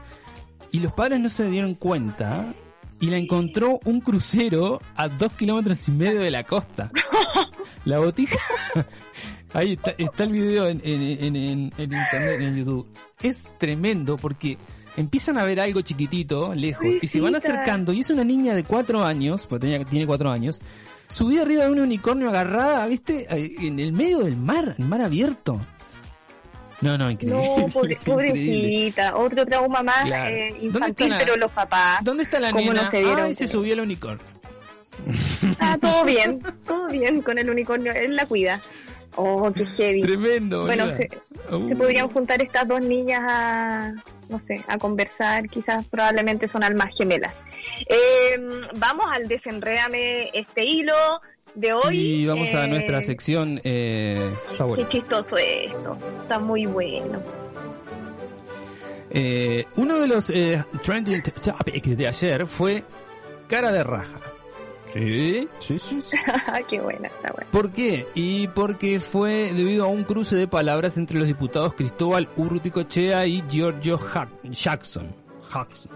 [0.71, 2.55] Y los padres no se dieron cuenta
[3.01, 6.93] y la encontró un crucero a dos kilómetros y medio de la costa.
[7.85, 8.39] La botija...
[9.55, 12.87] Ahí está, está el video en, en, en, en- en internet, en YouTube.
[13.21, 14.57] Es tremendo porque
[14.97, 17.93] empiezan a ver algo chiquitito, lejos, y se van acercando.
[17.93, 20.61] Y es una niña de cuatro años, porque tenía, tiene cuatro años,
[21.09, 23.27] subida arriba de un unicornio agarrada, ¿viste?
[23.67, 25.61] En el medio del mar, el mar abierto.
[26.81, 27.39] No, no, increíble.
[27.41, 28.01] No, pobre- increíble.
[28.05, 29.17] pobrecita.
[29.17, 30.35] Otro trauma más Claro.
[30.35, 31.99] eh, ¿Dónde infantil, la- pero los papás.
[32.03, 32.83] ¿Dónde está la ¿Cómo nena?
[32.85, 34.25] no se dieron Ay, se subió el unicornio.
[35.61, 37.93] Ah, todo bien, todo bien con el unicornio.
[37.93, 38.61] Él la cuida.
[39.17, 40.03] Oh, qué heavy.
[40.03, 40.65] Tremendo.
[40.67, 41.09] Bueno, se,
[41.51, 41.67] Uh.
[41.67, 43.93] se podrían juntar estas dos niñas a,
[44.29, 45.49] no sé, a conversar.
[45.49, 47.35] Quizás probablemente son almas gemelas.
[47.89, 48.39] Eh,
[48.77, 50.95] vamos al desenrédame este hilo
[51.55, 51.97] de hoy.
[51.99, 54.89] Y vamos a Eh, nuestra sección eh, Qué favorita.
[54.89, 55.99] chistoso esto.
[56.23, 57.21] Está muy bueno.
[59.11, 62.85] Eh, uno de los eh, trending topics de ayer fue
[63.49, 64.21] cara de raja.
[64.87, 66.17] Sí, sí, sí, sí.
[66.69, 67.51] qué buena, está buena.
[67.51, 68.07] ¿Por qué?
[68.15, 73.43] Y porque fue debido a un cruce de palabras entre los diputados Cristóbal Urruticochea y
[73.49, 75.15] Giorgio Hack- Jackson.
[75.53, 75.93] Jackson.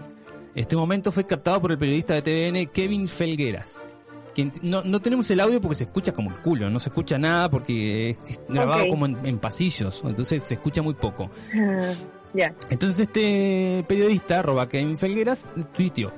[0.55, 3.81] Este momento fue captado por el periodista de TVN Kevin Felgueras.
[4.61, 7.49] No, no tenemos el audio porque se escucha como el culo, no se escucha nada
[7.49, 11.29] porque es, es grabado como en, en pasillos, entonces se escucha muy poco.
[11.55, 11.93] Ah.
[12.69, 16.11] Entonces este periodista, arroba Kevin Felgueras, tuiteó.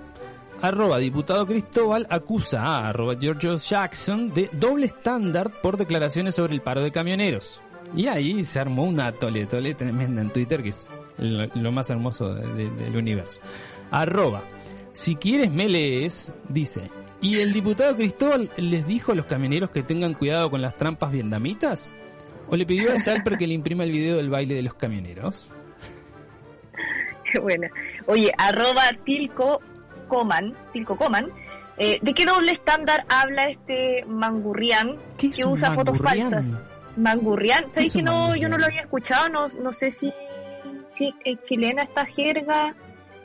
[0.61, 6.61] Arroba diputado Cristóbal acusa a arroba Giorgio Jackson de doble estándar por declaraciones sobre el
[6.61, 7.61] paro de camioneros.
[7.95, 10.85] Y ahí se armó una tole tole tremenda en Twitter que es
[11.17, 13.39] lo, lo más hermoso de- de- del universo.
[13.91, 14.43] Arroba,
[14.93, 16.89] si quieres me lees, dice,
[17.25, 21.11] ¿y el diputado Cristóbal les dijo a los camioneros que tengan cuidado con las trampas
[21.11, 21.95] vietnamitas?
[22.47, 25.51] ¿O le pidió a Shalper que le imprima el video del baile de los camioneros?
[27.31, 27.67] Qué buena.
[28.05, 29.59] Oye, arroba Tilco
[30.07, 31.31] Coman, Tilco Coman.
[31.77, 36.45] eh, ¿De qué doble estándar habla este Mangurrián ¿Qué es que usa fotos falsas?
[36.95, 38.35] Mangurrián, ¿Qué ¿sabes que no?
[38.35, 40.13] Yo no lo había escuchado, no, no sé si,
[40.95, 42.75] si es chilena esta jerga.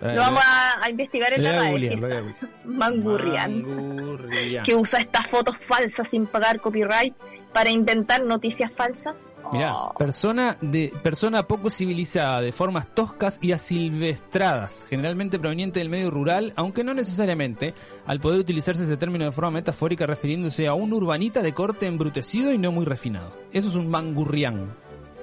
[0.00, 1.62] Lo vamos a, a investigar en la.
[2.64, 3.62] Mangurrián.
[3.62, 4.62] Mangurrián.
[4.64, 7.14] Que usa estas fotos falsas sin pagar copyright
[7.52, 9.16] para inventar noticias falsas.
[9.52, 9.94] Mirá, Oh.
[9.94, 16.52] persona de persona poco civilizada, de formas toscas y asilvestradas, generalmente proveniente del medio rural,
[16.56, 17.74] aunque no necesariamente,
[18.06, 22.52] al poder utilizarse ese término de forma metafórica refiriéndose a un urbanita de corte embrutecido
[22.52, 23.36] y no muy refinado.
[23.52, 24.76] Eso es un mangurrián.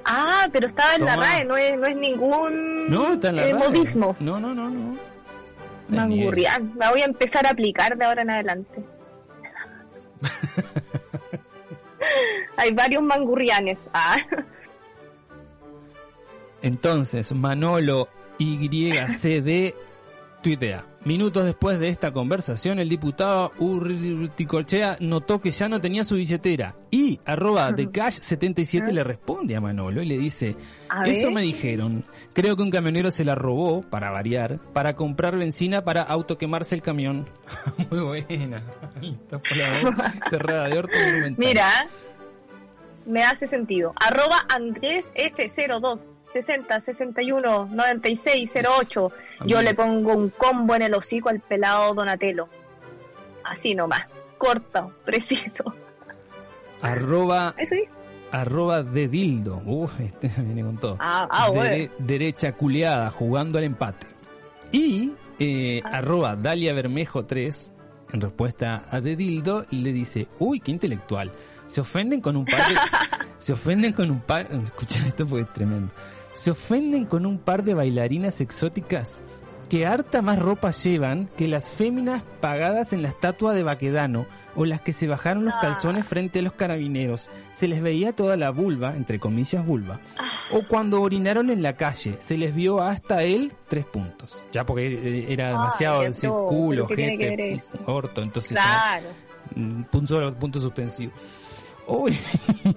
[0.09, 1.15] Ah, pero estaba en la.
[1.17, 3.69] RAE, no es, no es ningún No, está en la eh, RAE.
[3.69, 4.15] modismo.
[4.21, 4.97] No, no, no, no.
[5.89, 6.73] Mangurrián.
[6.77, 8.83] La voy a empezar a aplicar de ahora en adelante.
[12.57, 13.77] Hay varios mangurrianes.
[13.93, 14.17] Ah,
[16.61, 18.07] Entonces, Manolo
[18.39, 19.73] YCD
[20.47, 20.85] tuitea.
[21.03, 26.75] Minutos después de esta conversación, el diputado Urticorchea notó que ya no tenía su billetera.
[26.89, 30.55] Y arroba de cash 77 le responde a Manolo y le dice,
[31.05, 32.05] eso me dijeron.
[32.33, 36.81] Creo que un camionero se la robó, para variar, para comprar benzina para autoquemarse el
[36.81, 37.27] camión.
[37.91, 38.63] Muy buena.
[40.29, 40.97] Cerrada de orto
[41.35, 41.89] mira,
[43.05, 43.93] me hace sentido.
[43.97, 48.91] Arroba Andrés F02 60 61 96 08.
[48.91, 49.11] Yo
[49.57, 49.61] Amigo.
[49.61, 52.47] le pongo un combo en el hocico al pelado Donatello.
[53.43, 54.07] Así nomás.
[54.37, 55.73] Corto, preciso.
[56.81, 57.83] Arroba Eso sí.
[58.31, 59.61] arroba de dildo.
[59.65, 60.97] Uf, este viene con todo.
[60.99, 61.49] Ah, ah.
[61.51, 64.05] Dere- derecha culeada jugando al empate.
[64.71, 65.97] Y eh, Ah.
[65.97, 67.71] arroba Dalia Bermejo 3,
[68.13, 71.31] en respuesta a de dildo, le dice, uy, qué intelectual.
[71.67, 72.75] Se ofenden con un par de...
[73.39, 74.47] se ofenden con un par...
[74.65, 75.91] Escucha esto porque es tremendo.
[76.37, 79.21] Se ofenden con un par de bailarinas exóticas
[79.69, 84.63] que harta más ropa llevan que las féminas pagadas en la estatua de Baquedano o
[84.65, 85.59] las que se bajaron los Ah.
[85.61, 87.29] calzones frente a los carabineros.
[87.51, 89.99] Se les veía toda la vulva, entre comillas vulva.
[90.51, 94.41] O cuando orinaron en la calle, se les vio hasta él tres puntos.
[94.53, 98.21] Ya porque era Ay, demasiado decir todo, culo, pero ¿qué tiene que ver gente, orto,
[98.21, 99.05] entonces Claro.
[99.55, 101.11] ya, mm, punto, punto suspensivo.
[101.87, 102.17] Uy,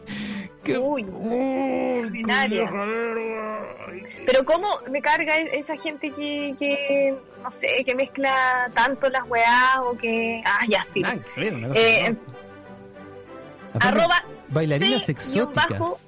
[0.65, 2.25] qué Uy, qué.
[2.31, 9.09] Ay, Pero cómo me carga e- esa gente que, que no sé, que mezcla tanto
[9.09, 10.43] las weás o que...
[10.45, 10.87] Ah, ya,
[11.37, 12.17] ver, una cosa Eh,
[13.81, 15.69] Arroba bailarinas exóticas.
[15.71, 15.99] bajo-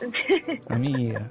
[0.68, 1.30] amiga.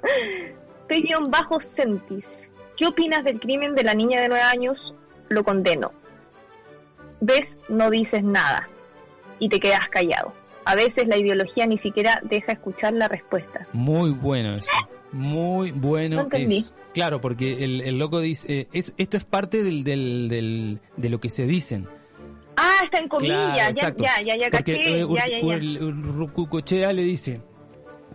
[0.87, 4.93] P-Sentis, ¿qué opinas del crimen de la niña de nueve años?
[5.29, 5.91] Lo condeno.
[7.19, 7.57] ¿Ves?
[7.69, 8.67] No dices nada
[9.39, 10.33] y te quedas callado.
[10.71, 13.61] A veces la ideología ni siquiera deja escuchar la respuesta.
[13.73, 14.67] Muy bueno eso.
[15.11, 16.23] Muy bueno.
[16.31, 20.29] No es- claro, porque el, el loco dice, eh, es, esto es parte del, del,
[20.29, 21.87] del- de lo que se dicen.
[22.55, 25.39] Ah, está en comillas, Claro, ya, ya, ya, ya, Porque caché, eh, Ur- ya, ya,
[25.39, 25.91] ya.
[26.15, 27.41] Rucucochea le dice,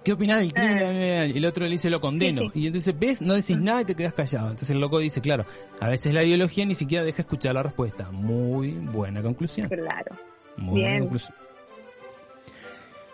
[0.04, 0.78] ¿qué opinas del crimen?
[0.82, 1.26] Ah.
[1.26, 2.42] Y el otro le dice, lo condeno.
[2.42, 2.60] Sí, sí.
[2.60, 3.20] Y entonces, ¿ves?
[3.22, 4.46] No decís nada y te quedas callado.
[4.46, 5.44] Entonces el loco dice, claro,
[5.80, 8.10] a veces la ideología ni siquiera deja escuchar la respuesta.
[8.12, 9.68] Muy buena conclusión.
[9.68, 10.16] Claro,
[10.56, 11.00] Muy buena Bien.
[11.02, 11.34] conclusión.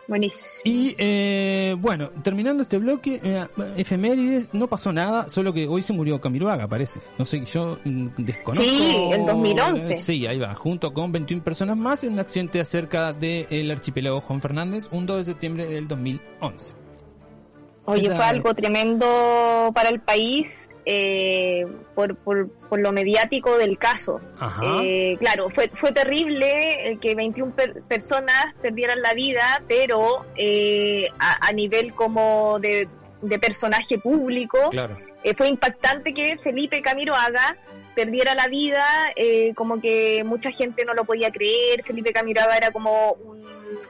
[0.08, 0.46] Buenísimo.
[0.64, 5.92] Y eh, bueno, terminando este bloque, eh, efemérides, no pasó nada, solo que hoy se
[5.92, 7.00] murió Camiroaga, parece.
[7.18, 8.62] No sé, yo mm, desconozco.
[8.70, 9.94] Sí, en 2011.
[9.94, 14.20] Eh, Sí, ahí va, junto con 21 personas más en un accidente acerca del archipiélago
[14.20, 16.74] Juan Fernández, un 2 de septiembre del 2011.
[17.84, 21.64] Oye, Esa- fue algo tremendo para el país eh,
[21.94, 24.20] por, por, por lo mediático del caso.
[24.82, 31.06] Eh, claro, fue, fue terrible el que 21 per- personas perdieran la vida, pero eh,
[31.18, 32.88] a, a nivel como de,
[33.20, 34.98] de personaje público, Claro.
[35.22, 37.56] eh, fue impactante que Felipe Camiroaga
[37.94, 38.84] perdiera la vida,
[39.16, 43.44] eh, como que mucha gente no lo podía creer, Felipe Camiroaga era como un,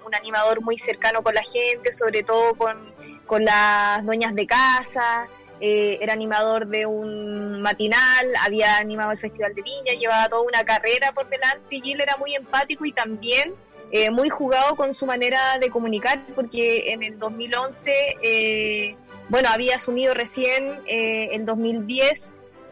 [0.05, 2.92] un animador muy cercano con la gente, sobre todo con,
[3.26, 5.28] con las dueñas de casa,
[5.64, 10.64] eh, era animador de un matinal, había animado el Festival de Viña, llevaba toda una
[10.64, 13.55] carrera por delante y él era muy empático y también
[13.92, 17.92] eh, muy jugado con su manera de comunicar, porque en el 2011,
[18.25, 18.96] eh,
[19.29, 22.25] bueno, había asumido recién en 2010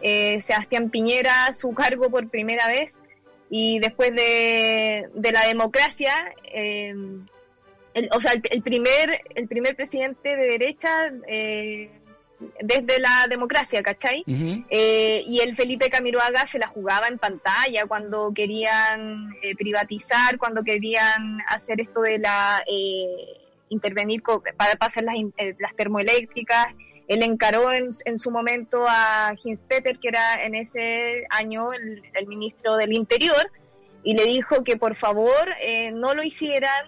[0.03, 2.97] eh, Sebastián Piñera su cargo por primera vez
[3.51, 6.35] y después de, la democracia,
[7.95, 11.91] el, o sea, el primer el primer presidente de derecha eh,
[12.63, 14.25] desde la democracia, ¿cachai?
[14.71, 20.63] Eh, y el Felipe Camiroaga se la jugaba en pantalla cuando querían eh, privatizar, cuando
[20.63, 26.67] querían hacer esto de la eh, intervenir co- para, para hacer las, eh, las termoeléctricas.
[27.09, 32.27] Él encaró en, en su momento a Hinspeter, que era en ese año el, el
[32.27, 33.51] ministro del Interior,
[34.03, 36.87] y le dijo que por favor eh, no lo hicieran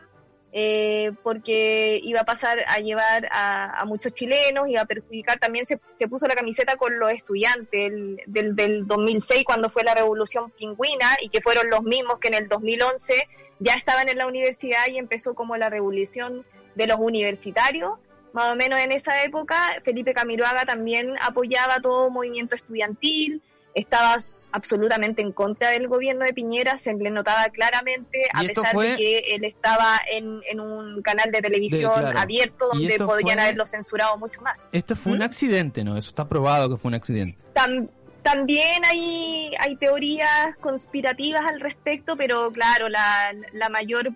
[0.52, 5.80] eh, porque iba a pasar a llevar a, muchos chilenos, iba a perjudicar, también se,
[5.94, 10.50] se puso la camiseta con los estudiantes el- del, del 2006 cuando fue la revolución
[10.50, 13.28] pingüina y que fueron los mismos que en el 2011
[13.60, 17.92] ya estaban en la universidad y empezó como la revolución de los universitarios.
[18.32, 23.42] Más o menos en esa época, Felipe Camiroaga también apoyaba todo movimiento estudiantil,
[23.74, 24.16] estaba
[24.52, 28.74] absolutamente en contra del gobierno de Piñera, se le notaba claramente, a ¿Y esto pesar
[28.74, 32.18] fue- de que él estaba en, en un canal de televisión claro.
[32.18, 34.58] abierto ¿Y donde fue- haberlo censurado mucho más.
[34.72, 35.22] Esto fue un ¿Mm?
[35.22, 35.96] accidente, ¿no?
[35.96, 37.38] Eso está probado que fue un accidente.
[37.54, 37.88] Tam-
[38.22, 44.10] también hay, hay teorías conspirativas al respecto, pero claro, la, la mayor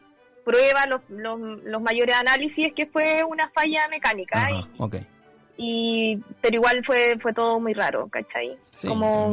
[0.44, 4.96] prueba, los, los, los mayores análisis es que fue una falla mecánica, Ajá, y, ok.
[5.56, 8.56] Y- pero igual fue, fue todo muy raro, ¿cachai?
[8.70, 9.32] Sí, como,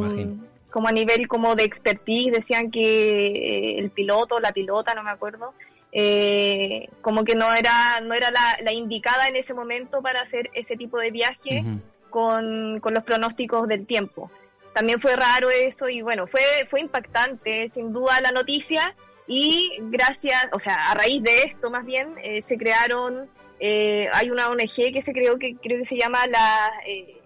[0.70, 5.10] como a nivel como de expertise, decían que eh, el piloto, la pilota, no me
[5.10, 5.54] acuerdo,
[5.92, 10.50] eh, como que no era, no era la, la indicada en ese momento para hacer
[10.54, 11.62] ese tipo de viaje
[12.10, 14.30] con, con los pronósticos del tiempo.
[14.72, 18.94] También fue raro eso y bueno, fue, fue impactante, sin duda, la noticia
[19.28, 23.28] y gracias, o sea, a raíz de esto más bien, eh, se crearon,
[23.60, 27.20] eh, hay una ONG que se creó que creo que se llama la, eh,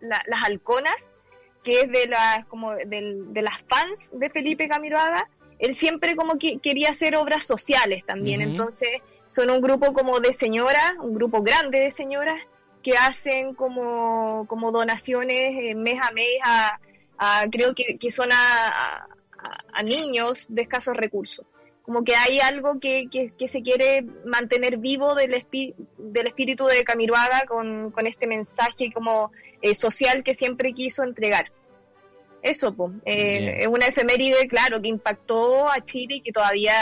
[0.00, 1.12] la- las Halconas,
[1.62, 5.28] que es de las, como del- de las fans de Felipe Camiroaga.
[5.58, 8.90] Él siempre como que quería hacer obras sociales también, entonces
[9.30, 12.40] son un grupo como de señoras, un grupo grande de señoras
[12.82, 16.80] que hacen como, como donaciones eh, mes a mes a,
[17.16, 19.06] a- creo que, que son a, a-
[19.72, 21.46] a niños de escasos recursos.
[21.82, 26.66] Como que hay algo que, que, que se quiere mantener vivo del, espi- del espíritu
[26.66, 31.50] de Camiroaga con, con este mensaje como eh, social que siempre quiso entregar.
[32.40, 32.92] Eso, po.
[33.04, 36.74] Eh, es una efeméride, claro, que impactó a Chile y que todavía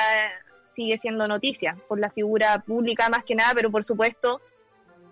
[0.74, 4.40] sigue siendo noticia por la figura pública más que nada, pero por supuesto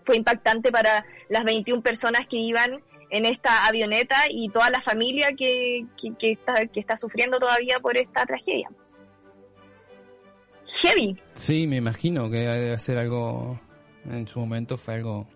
[0.04, 5.34] fue impactante para las 21 personas que iban en esta avioneta y toda la familia
[5.36, 8.70] que, que, que está, que está sufriendo todavía por esta tragedia.
[10.68, 11.16] Heavy.
[11.34, 13.58] Sí, me imagino que debe ser algo,
[14.10, 15.26] en su momento fue algo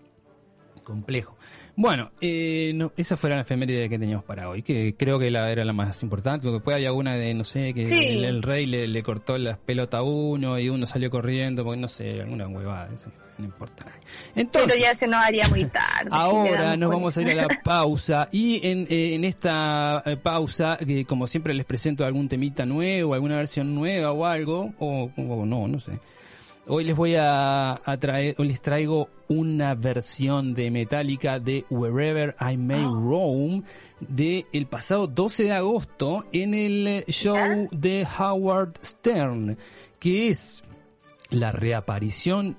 [0.85, 1.37] Complejo.
[1.77, 5.49] Bueno, eh, no, esa fue la efeméride que teníamos para hoy, que creo que la
[5.51, 8.05] era la más importante, porque después hay alguna de, no sé, que Sí.
[8.07, 11.81] el, el rey le, le cortó las pelotas a uno y uno salió corriendo, porque
[11.81, 13.11] no sé, alguna huevada, eso
[13.43, 13.99] no importa nada.
[14.35, 16.11] Entonces, Pero ya se nos haría muy tarde.
[16.11, 20.79] Ahora nos vamos a ir a la pausa y en, eh, en esta eh, pausa,
[20.79, 25.47] que como siempre les presento algún temita nuevo, alguna versión nueva o algo, o, o
[25.47, 25.99] no, no sé.
[26.69, 32.37] Hoy les voy a, a traer, hoy les traigo una versión de Metallica de Wherever
[32.41, 33.65] I May Roam
[33.99, 39.59] de el pasado 12 de agosto en el show de Howard Stern,
[39.99, 40.63] que es
[41.31, 42.57] la reaparición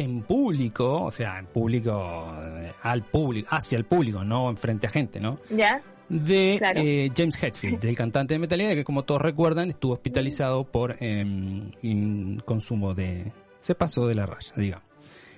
[0.00, 4.90] en público, o sea, en público, eh, al público, hacia el público, no frente a
[4.90, 5.38] gente, ¿no?
[5.50, 5.80] ¿Ya?
[6.08, 6.80] De Claro.
[6.82, 12.38] eh, James Hetfield, del cantante de Metallica, que como todos recuerdan, estuvo hospitalizado por em,
[12.46, 13.32] consumo de...
[13.60, 14.84] Se pasó de la raya, digamos.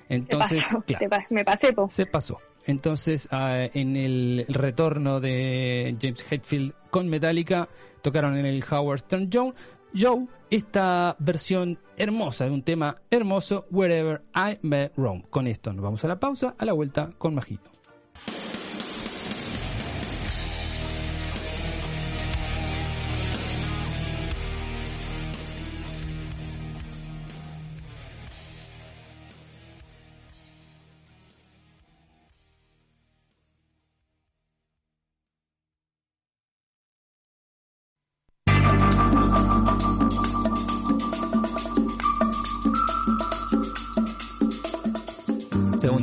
[0.08, 1.88] Entonces, claro, pa- me pasé, po.
[1.90, 2.38] se pasó.
[2.66, 7.68] Entonces, ah, en el retorno de James Hetfield con Metallica,
[8.02, 9.54] tocaron en el Howard Stern Show,
[9.98, 15.22] Joe esta versión hermosa de un tema hermoso, Wherever I May Roam.
[15.22, 17.70] Con esto nos vamos a la pausa, a la vuelta con Majito.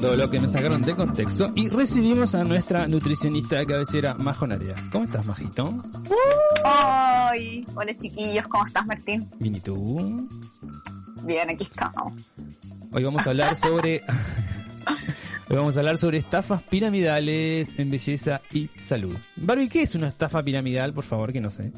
[0.07, 4.73] Segundo bloque me sacaron de contexto y recibimos a nuestra nutricionista de cabecera, Majo Narea.
[4.89, 5.83] ¿Cómo estás, Majito?
[6.63, 9.29] Ay, hola chiquillos, ¿cómo estás Martín?
[9.37, 10.29] Bien, ¿y tú?
[11.23, 12.13] Bien, aquí estamos.
[12.93, 14.01] Hoy vamos a hablar sobre...
[15.49, 19.17] Hoy vamos a hablar sobre estafas piramidales en belleza y salud.
[19.35, 20.93] Barbie, ¿qué es una estafa piramidal?
[20.93, 21.73] Por favor, que no sé.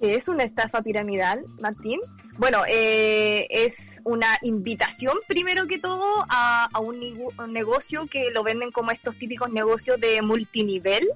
[0.00, 2.00] ¿Qué es una estafa piramidal, Martín?
[2.36, 8.30] Bueno, eh, es una invitación primero que todo a, a un, nego- un negocio que
[8.32, 11.06] lo venden como estos típicos negocios de multinivel,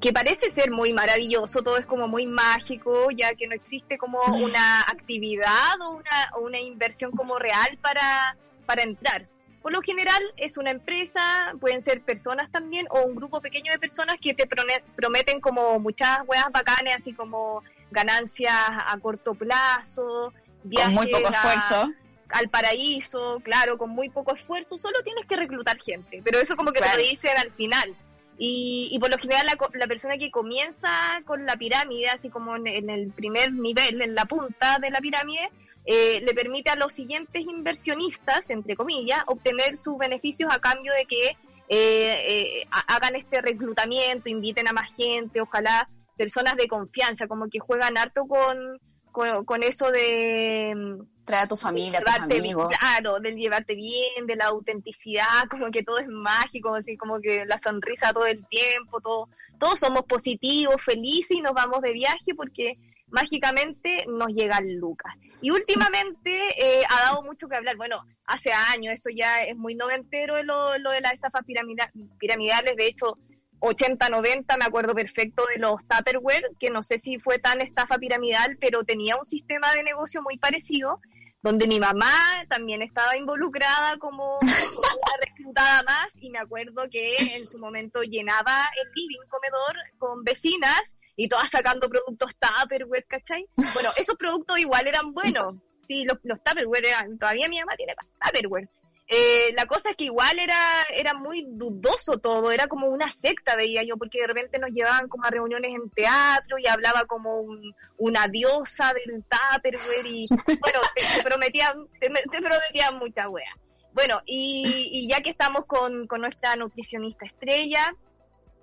[0.00, 4.20] que parece ser muy maravilloso, todo es como muy mágico, ya que no existe como
[4.22, 9.26] una actividad o una, o una inversión como real para, para entrar.
[9.60, 13.78] Por lo general es una empresa, pueden ser personas también, o un grupo pequeño de
[13.78, 20.32] personas que te prometen como muchas huevas bacanas, así como ganancias a corto plazo,
[20.72, 21.92] Con muy poco a- esfuerzo.
[22.30, 26.72] al paraíso, claro, con muy poco esfuerzo, solo tienes que reclutar gente, pero eso como
[26.72, 26.96] que Claro.
[26.96, 27.94] te lo dicen al final.
[28.36, 30.90] Y, y por lo general la, la persona que comienza
[31.24, 34.98] con la pirámide, así como en, en el primer nivel, en la punta de la
[34.98, 35.50] pirámide,
[35.86, 41.04] eh, le permite a los siguientes inversionistas, entre comillas, obtener sus beneficios a cambio de
[41.04, 41.26] que
[41.68, 47.48] eh, eh, ha- hagan este reclutamiento, inviten a más gente, ojalá personas de confianza, como
[47.48, 48.80] que juegan harto con,
[49.14, 52.68] con, con eso de mm, Trae a tu familia, a tus llevarte amigos.
[52.68, 57.20] bien, claro, del llevarte bien, de la autenticidad, como que todo es mágico, así como
[57.20, 61.92] que la sonrisa todo el tiempo, todo, todos somos positivos, felices y nos vamos de
[61.92, 62.76] viaje porque
[63.08, 65.14] mágicamente nos llegan lucas.
[65.40, 69.76] Y últimamente eh, ha dado mucho que hablar, bueno, hace años, esto ya es muy
[69.76, 73.16] noventero lo, lo de las estafas piramida- piramidales, de hecho
[73.64, 77.98] 80, 90, me acuerdo perfecto de los Tupperware, que no sé si fue tan estafa
[77.98, 81.00] piramidal, pero tenía un sistema de negocio muy parecido,
[81.42, 82.12] donde mi mamá
[82.48, 88.02] también estaba involucrada como, como una reclutada más, y me acuerdo que en su momento
[88.02, 93.46] llenaba el living comedor con vecinas y todas sacando productos Tupperware, ¿cachai?
[93.72, 95.56] Bueno, esos productos igual eran buenos.
[95.86, 98.68] Sí, los, los Tupperware eran, todavía mi mamá tiene Tupperware.
[99.06, 100.56] Eh, la cosa es que igual era,
[100.94, 105.08] era muy dudoso todo, era como una secta, veía yo, porque de repente nos llevaban
[105.08, 110.26] como a reuniones en teatro y hablaba como un- una diosa del Tupperware y
[110.60, 113.52] bueno, te, te prometían, te, te prometían mucha wea.
[113.92, 117.94] Bueno, y, y ya que estamos con, con nuestra nutricionista estrella,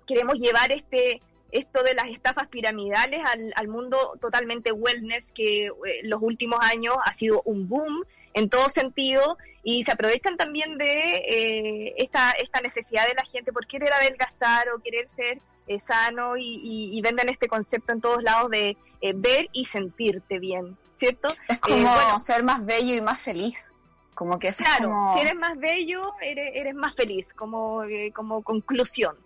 [0.06, 1.22] queremos llevar este
[1.52, 5.70] esto de las estafas piramidales al, al mundo totalmente wellness que eh,
[6.02, 8.02] los últimos años ha sido un boom
[8.34, 13.52] en todo sentido y se aprovechan también de eh, esta, esta necesidad de la gente
[13.52, 18.00] por querer adelgazar o querer ser eh, sano y, y- y venden este concepto en
[18.00, 21.32] todos lados de eh, ver y sentirte bien, ¿cierto?
[21.48, 22.18] Es como Eh, bueno.
[22.18, 23.70] ser más bello y más feliz.
[24.14, 25.14] Como que Claro, como...
[25.14, 29.16] si eres más bello, eres, eres más feliz, como, eh, como conclusión.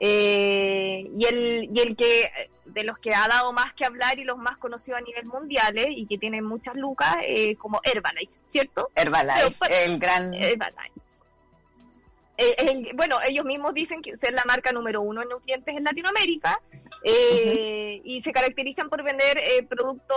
[0.00, 2.30] Eh, y, el, y el que,
[2.64, 5.78] de los que ha dado más que hablar y los más conocidos a nivel mundial
[5.78, 8.90] eh, y que tienen muchas lucas, eh, como Herbalife, ¿cierto?
[8.96, 10.34] Herbalife, Pero, el gran...
[10.34, 11.00] Herbalife.
[12.36, 15.84] eh, el- bueno, ellos mismos dicen que ser la marca número uno en nutrientes en
[15.84, 16.60] Latinoamérica
[17.04, 20.16] eh, y se caracterizan por vender eh, productos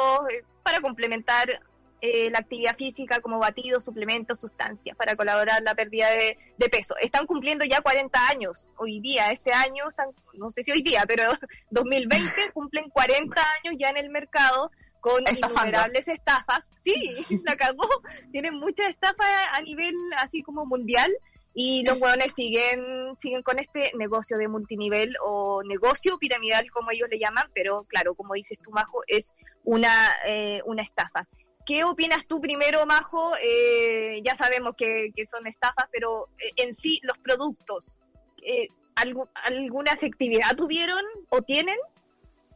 [0.64, 1.62] para complementar
[2.02, 6.70] eh, la actividad física como batidos, suplementos, sustancias para colaborar en la pérdida de, de
[6.70, 6.96] peso.
[7.02, 11.06] Están cumpliendo ya 40 años hoy día, este año, están, no sé si hoy día,
[11.08, 11.24] pero
[11.72, 15.70] 2020 cumplen 40 años ya en el mercado con Estafando.
[15.70, 16.72] innumerables estafas.
[16.84, 16.94] Sí,
[17.46, 17.88] la cagó.
[18.32, 21.12] Tienen muchas estafas a nivel así como mundial
[21.54, 27.10] y los hueones siguen siguen con este negocio de multinivel o negocio piramidal como ellos
[27.10, 29.34] le llaman, pero claro, como dices tú, Majo, es
[29.64, 29.92] una,
[30.28, 31.28] eh, una estafa.
[31.68, 33.34] ¿Qué opinas tú primero, Majo?
[33.44, 37.98] Eh, ya sabemos que, que son estafas, pero eh, en sí los productos,
[38.42, 41.76] eh, ¿algu- ¿alguna efectividad tuvieron o tienen?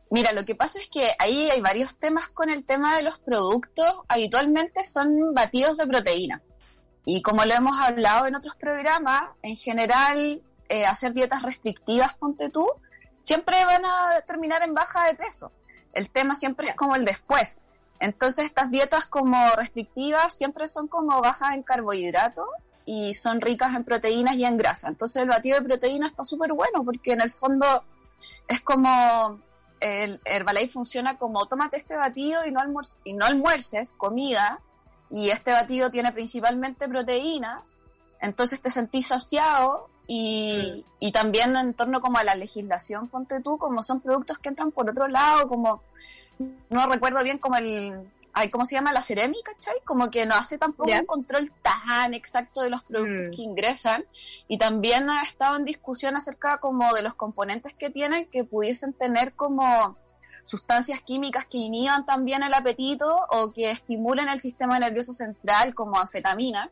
[0.10, 3.20] Mira, lo que pasa es que ahí hay varios temas con el tema de los
[3.20, 4.00] productos.
[4.08, 6.42] Habitualmente son batidos de proteína.
[7.04, 12.50] Y como lo hemos hablado en otros programas, en general, eh, hacer dietas restrictivas, ponte
[12.50, 12.66] tú,
[13.20, 15.52] siempre van a terminar en baja de peso.
[15.94, 17.58] El tema siempre es como el después.
[18.02, 22.48] Entonces, estas dietas como restrictivas siempre son como bajas en carbohidratos
[22.84, 24.90] y son ricas en proteínas y en grasa.
[24.90, 27.84] Entonces, el batido de proteína está súper bueno porque en el fondo
[28.48, 29.40] es como
[29.80, 32.62] el Herbalife funciona como tómate este batido y no,
[33.04, 34.60] y no almuerces comida
[35.12, 37.78] y este batido tiene principalmente proteínas,
[38.20, 43.58] entonces te sentís saciado y, y también en torno como a la legislación, ponte tú,
[43.58, 45.84] como son productos que entran por otro lado, como
[46.70, 48.08] no recuerdo bien como el...
[48.34, 48.94] Ay, ¿Cómo se llama?
[48.94, 49.76] La cerámica, ¿cachai?
[49.84, 53.32] Como que no hace tampoco un control tan exacto de los productos Mm.
[53.32, 54.06] que ingresan.
[54.48, 58.94] Y también ha estado en discusión acerca como de los componentes que tienen que pudiesen
[58.94, 59.98] tener como
[60.44, 66.00] sustancias químicas que inhiban también el apetito o que estimulen el sistema nervioso central como
[66.00, 66.72] anfetamina,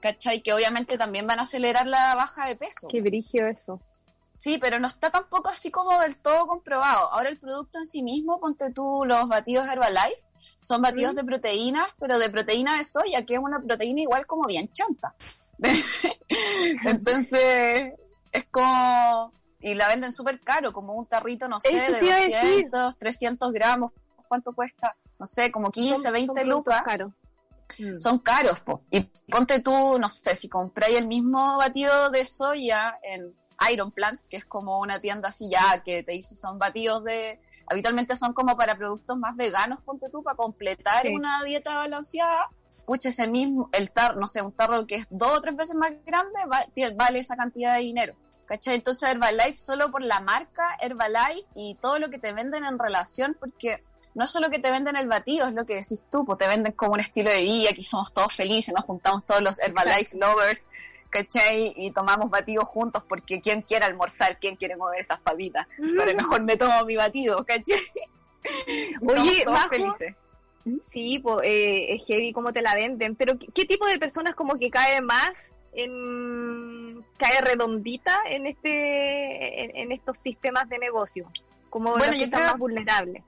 [0.00, 0.42] ¿cachai?
[0.42, 2.88] Que obviamente también van a acelerar la baja de peso.
[2.88, 3.80] Qué brigio eso.
[4.38, 7.12] Sí, pero no está tampoco así como del todo comprobado.
[7.12, 10.22] Ahora el producto en sí mismo, ponte tú los batidos Herbalife,
[10.60, 11.16] son batidos Mm.
[11.16, 15.14] de proteínas, pero de proteína de soya, que es una proteína igual como bien chanta.
[16.84, 17.92] Entonces,
[18.32, 19.32] es como...
[19.60, 22.68] Y la venden súper caro, como un tarrito, no sé, de te iba a decir.
[22.70, 23.92] 200, 300 gramos.
[24.28, 24.94] ¿Cuánto cuesta?
[25.18, 27.12] No sé, como 15, Son- son 20 productos lucas caros.
[27.78, 27.98] Mm.
[27.98, 28.82] son caros, po.
[28.90, 33.34] Y ponte tú, no sé, si compráis el mismo batido de soya en
[33.72, 37.40] Iron Plant, que es como una tienda así ya que te dice son batidos de...
[37.66, 41.14] Habitualmente son como para productos más veganos, ponte tú, para completar Sí.
[41.14, 42.48] una dieta balanceada.
[42.86, 45.76] Pucha, ese mismo, el tarro, no sé, un tarro que es dos o tres veces
[45.76, 48.14] más grande, va- vale esa cantidad de dinero.
[48.46, 48.76] ¿Cachai?
[48.76, 53.36] Entonces Herbalife solo por la marca Herbalife y todo lo que te venden en relación,
[53.38, 53.82] porque
[54.14, 56.48] no es solo que te venden el batido, es lo que decís tú, pues te
[56.48, 60.16] venden como un estilo de vida, aquí somos todos felices, nos juntamos todos los Herbalife
[60.18, 60.66] lovers,
[61.10, 61.72] ¿cachai?
[61.76, 66.42] Y tomamos batidos juntos porque quién quiere almorzar, quién quiere mover esas papitas, pero mejor
[66.42, 67.78] me tomo mi batido, ¿cachai?
[69.06, 70.14] Oye, todos felices.
[70.92, 74.34] Sí, po, eh, es heavy cómo te la venden, pero ¿qué, qué tipo de personas
[74.34, 75.30] como que cae más
[75.72, 81.30] en cae redondita en este en, en estos sistemas de negocio?
[81.70, 83.22] Como Bueno, que están creo- más vulnerables.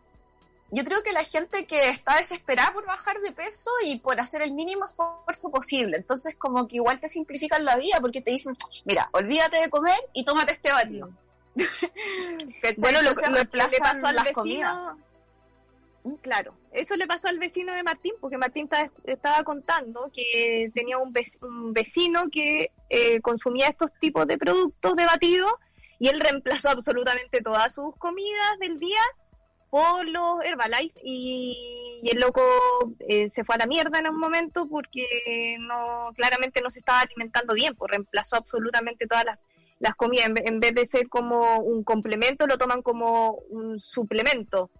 [0.72, 4.42] Yo creo que la gente que está desesperada por bajar de peso y por hacer
[4.42, 8.56] el mínimo esfuerzo posible, entonces como que igual te simplifican la vida porque te dicen,
[8.84, 11.10] mira, olvídate de comer y tómate este batido.
[12.62, 12.74] ¿Cachai?
[12.78, 13.44] Bueno, lo, que le
[13.78, 14.76] pasó al las comidas.
[14.76, 15.10] vecino,
[16.02, 20.70] Mm, claro, eso le pasó al vecino de Martín, porque Martín ta- estaba contando que
[20.74, 21.12] tenía un
[21.74, 25.46] vecino que eh, consumía estos tipos de productos de batido
[25.98, 29.00] y él reemplazó absolutamente todas sus comidas del día
[29.70, 32.42] por los Herbalife y, y el loco
[33.08, 37.00] eh, se fue a la mierda en un momento porque no claramente no se estaba
[37.00, 39.38] alimentando bien, pues reemplazó absolutamente todas las,
[39.78, 44.70] las comidas en, en vez de ser como un complemento lo toman como un suplemento.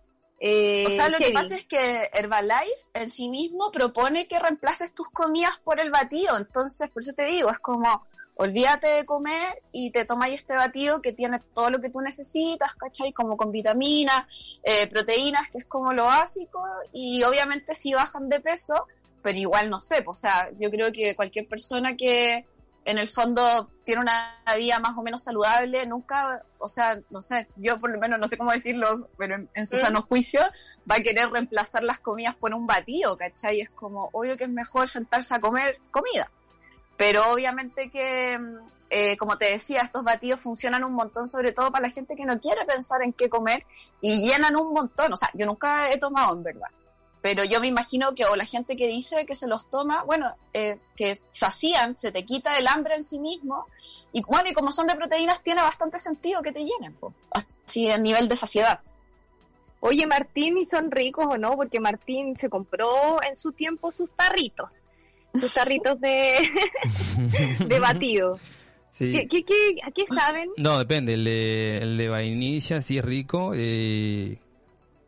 [0.43, 4.95] Eh, O sea, lo que pasa es que Herbalife en sí mismo propone que reemplaces
[4.95, 6.39] tus comidas por el batido.
[6.39, 8.07] Entonces, por eso te digo, es como,
[8.41, 12.75] olvídate de comer y te tomáis este batido que tiene todo lo que tú necesitas,
[12.75, 13.13] ¿cachai?
[13.13, 16.67] Como con vitaminas, eh, proteínas, que es como lo básico.
[16.91, 18.87] Y obviamente si bajan de peso,
[19.21, 22.47] pero igual no sé, pues, o sea, yo creo que cualquier persona que
[22.87, 27.47] en el fondo tiene una vida más o menos saludable, nunca, o sea, no sé,
[27.57, 29.81] yo por lo menos no sé cómo decirlo, pero en, en su Mm.
[29.81, 30.41] sano juicio
[30.91, 33.61] va a querer reemplazar las comidas por un batido, ¿cachai?
[33.61, 36.31] Es como, obvio que es mejor sentarse a comer comida.
[37.01, 38.57] Pero obviamente que, mm,
[38.91, 42.27] eh, como te decía, estos batidos funcionan un montón, sobre todo para la gente que
[42.27, 43.65] no quiere pensar en qué comer
[44.03, 45.11] y llenan un montón.
[45.11, 46.69] O sea, yo nunca he tomado, en verdad.
[47.23, 50.35] pero yo me imagino que o la gente que dice que se los toma, bueno,
[50.53, 53.67] eh, que sacían, se te quita el hambre en sí mismo,
[54.13, 57.91] y bueno, y como son de proteínas, tiene bastante sentido que te llenen, po, así
[57.91, 58.81] a nivel de saciedad.
[59.81, 61.57] Oye, Martín, ¿y son ricos o no?
[61.57, 64.71] Porque Martín se compró en su tiempo sus tarritos,
[65.35, 66.35] sus tarritos de,
[67.67, 68.39] de batido.
[68.93, 69.13] Sí.
[69.13, 70.51] ¿Qué, qué, qué, a qué saben?
[70.57, 71.15] No, depende.
[71.15, 73.53] El de, el de vainilla sí es rico.
[73.55, 74.39] eh,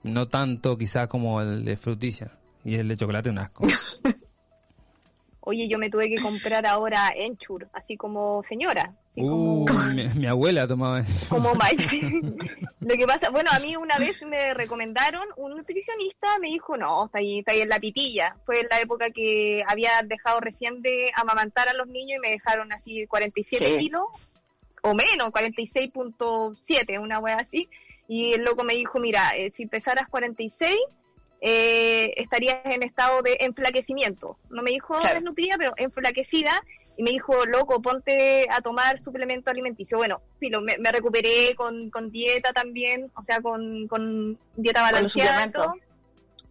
[0.04, 2.38] no tanto quizás como el de frutilla.
[2.64, 3.64] Y el de chocolate un asco.
[5.40, 8.94] Oye, yo me tuve que comprar ahora Enchur, así como señora.
[9.12, 11.12] Así Uh, como, mi, mi abuela tomaba eso.
[11.28, 11.86] como maíz.
[12.80, 17.04] Lo que pasa, bueno, a mí una vez me recomendaron, un nutricionista me dijo, no,
[17.06, 18.36] está ahí, está ahí en la pitilla.
[18.46, 22.30] Fue en la época que había dejado recién de amamantar a los niños y me
[22.30, 23.78] dejaron así 47 Sí.
[23.78, 24.04] kilos,
[24.82, 27.68] o menos, 46.7, una wea así.
[28.08, 30.76] Y el loco me dijo, mira, eh, si pesaras 46,
[31.40, 34.36] eh, estarías en estado de enflaquecimiento.
[34.50, 35.14] No me dijo Claro.
[35.16, 36.62] desnutrida, pero enflaquecida.
[36.96, 39.96] Y me dijo, loco, ponte a tomar suplemento alimenticio.
[39.96, 45.50] Bueno, filo, me, me recuperé con, con dieta también, o sea, con, con dieta balanceada.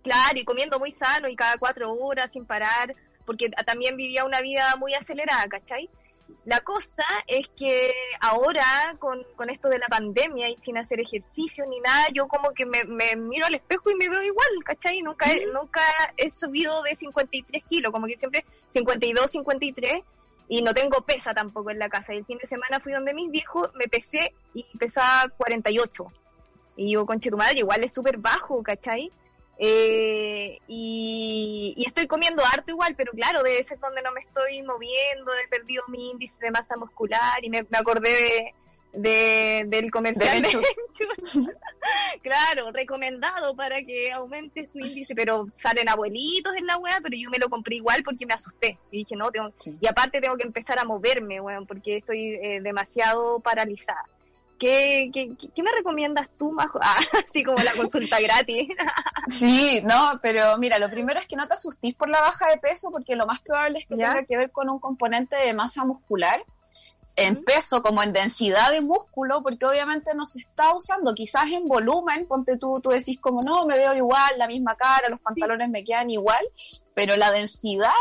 [0.04, 4.42] Claro, y comiendo muy sano y cada cuatro horas sin parar, porque también vivía una
[4.42, 5.90] vida muy acelerada, ¿cachai?
[6.46, 11.66] La cosa es que ahora, con, con esto de la pandemia y sin hacer ejercicio
[11.68, 15.02] ni nada, yo como que me, me miro al espejo y me veo igual, ¿cachai?
[15.02, 15.82] Nunca he, nunca
[16.18, 20.04] he subido de 53 kilos, como que siempre 52, 53,
[20.52, 22.14] y no tengo pesa tampoco en la casa.
[22.14, 26.12] Y el fin de semana fui donde mis viejos, me pesé y pesaba 48.
[26.76, 29.10] Y yo, conche tu madre, igual es súper bajo, ¿cachai?
[29.58, 35.32] Eh, y, estoy comiendo harto igual, pero claro, debe ser donde no me estoy moviendo,
[35.42, 38.54] he perdido mi índice de masa muscular y me, me acordé de,
[38.94, 40.50] de- del comercial De
[42.22, 47.30] claro, recomendado para que aumentes tu índice, pero salen abuelitos en la wea, pero yo
[47.30, 48.78] me lo compré igual porque me asusté.
[48.92, 49.74] Y dije, no, tengo, Sí.
[49.80, 54.04] y aparte tengo que empezar a moverme, weón, porque estoy eh, demasiado paralizada.
[54.60, 56.80] ¿Qué, qué, qué- qué me recomiendas tú, Majo?
[56.84, 58.68] Ah, así como la consulta gratis.
[59.28, 62.58] Sí, no, pero mira, lo primero es que no te asustís por la baja de
[62.58, 64.10] peso, porque lo más probable es que ¿Ya?
[64.14, 66.44] tenga que ver con un componente de masa muscular,
[67.16, 71.68] en peso como en densidad de músculo, porque obviamente no se está usando, quizás en
[71.68, 75.70] volumen, ponte tú, tú decís como, no, me veo igual, la misma cara, los pantalones
[75.70, 76.46] me quedan igual,
[76.94, 77.92] pero la densidad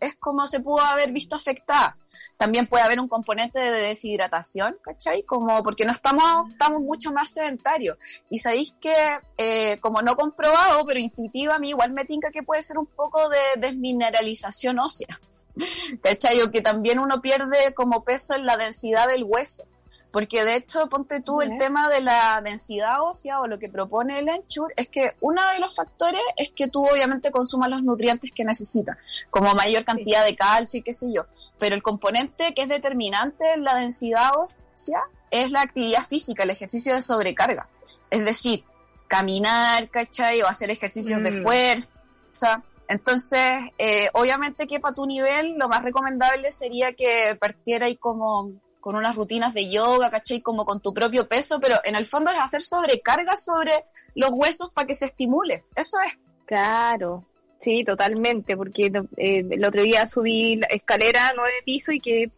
[0.00, 1.96] es como se pudo haber visto afectada.
[2.36, 5.22] También puede haber un componente de deshidratación, ¿cachai?
[5.22, 7.98] Como porque no estamos, estamos mucho más sedentarios.
[8.30, 8.94] Y sabéis que,
[9.36, 12.86] eh, como no comprobado, pero intuitiva, a mí igual me tinca que puede ser un
[12.86, 15.20] poco de desmineralización ósea.
[16.02, 16.40] ¿Cachai?
[16.42, 19.64] O que también uno pierde como peso en la densidad del hueso.
[20.12, 24.18] Porque de hecho, ponte tú el tema de la densidad ósea o lo que propone
[24.18, 28.32] el Ensure es que uno de los factores es que tú obviamente consumas los nutrientes
[28.34, 28.96] que necesitas,
[29.30, 31.26] como mayor cantidad de calcio y qué sé yo.
[31.60, 36.50] Pero el componente que es determinante en la densidad ósea es la actividad física, el
[36.50, 37.68] ejercicio de sobrecarga.
[38.10, 38.64] Es decir,
[39.06, 40.42] caminar, ¿cachai?
[40.42, 41.42] O hacer ejercicios de Mm.
[41.44, 42.62] fuerza.
[42.90, 43.40] Entonces,
[43.78, 48.96] eh, obviamente que para tu nivel lo más recomendable sería que partiera ahí como con
[48.96, 50.40] unas rutinas de yoga, ¿cachai?
[50.40, 53.84] Como con tu propio peso, pero en el fondo es hacer sobrecarga sobre
[54.16, 55.62] los huesos para que se estimule.
[55.76, 56.14] Eso es.
[56.46, 57.24] Claro,
[57.60, 62.32] sí, totalmente, porque eh, el otro día subí la escalera nueve pisos y quedé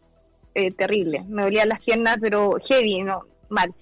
[0.55, 1.25] eh, terrible.
[1.29, 3.75] Me dolían las piernas, pero heavy, no, mal.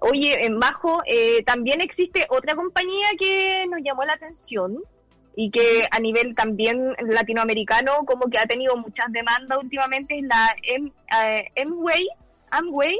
[0.00, 4.82] Oye, en Majo, eh, también existe otra compañía que nos llamó la atención
[5.36, 10.54] y que a nivel también latinoamericano como que ha tenido muchas demandas últimamente, es la
[10.62, 12.08] M, eh, Amway,
[12.50, 12.98] Amway,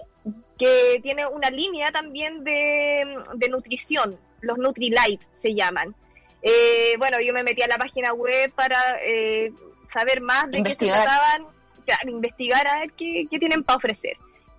[0.58, 5.94] que tiene una línea también de, de nutrición, los NutriLife se llaman.
[6.42, 9.52] Eh, bueno, yo me metí a la página web para eh,
[9.88, 11.02] saber más de qué se Investigar.
[11.02, 11.46] trataban,
[11.84, 14.16] claro, investigar a ver qué, qué tienen para ofrecer.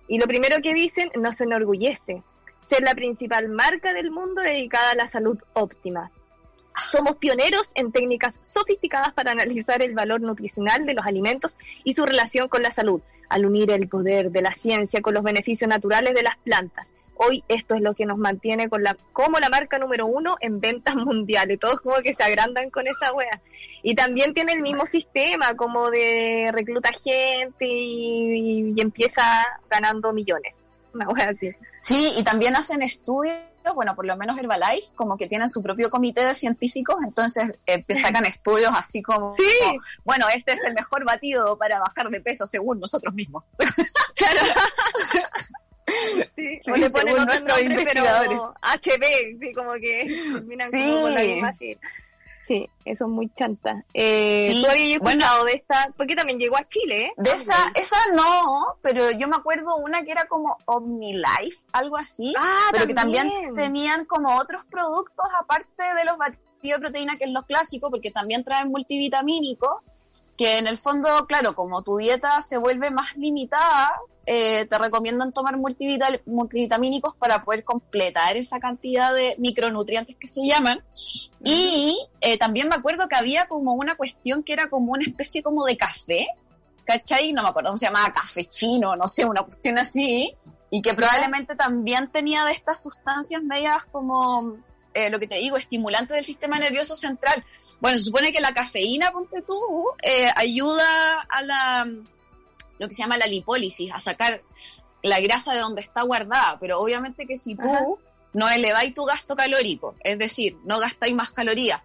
[0.08, 2.22] Y lo primero que dicen, nos enorgullece
[2.68, 6.10] ser la principal marca del mundo dedicada a la salud óptima.
[6.90, 12.06] Somos pioneros en técnicas sofisticadas para analizar el valor nutricional de los alimentos y su
[12.06, 16.14] relación con la salud, al unir el poder de la ciencia con los beneficios naturales
[16.14, 16.88] de las plantas.
[17.14, 20.60] Hoy esto es lo que nos mantiene con la, como la marca número uno en
[20.60, 21.60] ventas mundiales.
[21.60, 23.40] Todos como que se agrandan con esa wea.
[23.82, 29.22] Y también tiene el mismo sistema como de recluta gente y, y empieza
[29.70, 30.64] ganando millones.
[30.94, 31.52] Una wea así.
[31.80, 33.36] Sí, y también hacen estudios,
[33.74, 37.82] bueno, por lo menos Herbalife, como que tienen su propio comité de científicos, entonces eh,
[37.82, 39.42] te sacan estudios así como, Sí.
[39.60, 43.44] como, bueno, este es el mejor batido para bajar de peso según nosotros mismos.
[46.36, 48.54] Sí, Sí, o le ponen otro nombre, pero.
[48.62, 50.80] HB, sí, como que terminan Sí.
[50.84, 51.54] como con la misma.
[52.46, 53.84] Sí, eso es muy chanta.
[53.94, 55.44] Eh, Sí, ¿Tú habías escuchado bueno.
[55.44, 55.92] de esta?
[55.96, 57.12] Porque también llegó a Chile, ¿eh?
[57.16, 62.34] De esa, esa no, pero yo me acuerdo una que era como OmniLife, algo así,
[62.36, 67.24] Ah, pero que también tenían como otros productos aparte de los batidos de proteína, que
[67.24, 69.82] es lo clásico, porque también traen multivitamínicos,
[70.36, 75.32] que en el fondo, claro, como tu dieta se vuelve más limitada, eh, te recomiendan
[75.32, 80.82] tomar multivita- multivitamínicos para poder completar esa cantidad de micronutrientes que se llaman.
[81.44, 85.42] Y eh, también me acuerdo que había como una cuestión que era como una especie
[85.42, 86.26] como de café,
[86.84, 87.32] ¿cachai?
[87.32, 90.34] No me acuerdo cómo se llamaba, café chino, no sé, una cuestión así,
[90.70, 94.56] y que probablemente también tenía de estas sustancias medias como,
[94.94, 97.44] eh, lo que te digo, estimulantes del sistema nervioso central.
[97.80, 99.54] Bueno, se supone que la cafeína, ponte tú,
[100.02, 101.86] eh, ayuda a la,
[102.82, 104.42] lo que se llama la lipólisis, a sacar
[105.02, 107.84] la grasa de donde está guardada, pero obviamente que si tú Ajá.
[108.32, 111.80] no eleváis tu gasto calórico, es decir, no gastáis más calorías,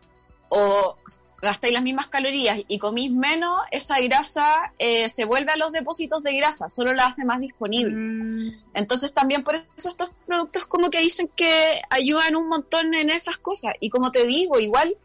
[0.50, 0.98] o
[1.42, 6.24] gastáis las mismas calorías y comís menos, esa grasa eh, se vuelve a los depósitos
[6.24, 7.94] de grasa, solo la hace más disponible.
[7.96, 13.12] Mm, Entonces también por eso estos productos como que dicen que ayudan un montón en
[13.12, 13.74] esas cosas.
[13.80, 14.98] Y como te digo, igual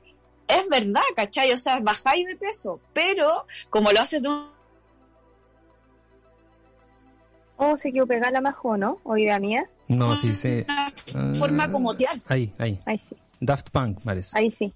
[0.49, 1.53] es verdad, ¿cachai?
[1.53, 4.52] O sea, bajáis de peso, pero como lo haces de una
[7.65, 8.99] Oh, se quedó pegada la majo, ¿no?
[9.05, 9.65] O idea mía.
[9.89, 10.65] No, sí, sí.
[11.39, 12.21] forma Ah, como tal.
[12.29, 12.81] Ahí, ahí.
[12.87, 14.31] Ahí sí, Daft Punk, parece.
[14.37, 14.73] ahí sí.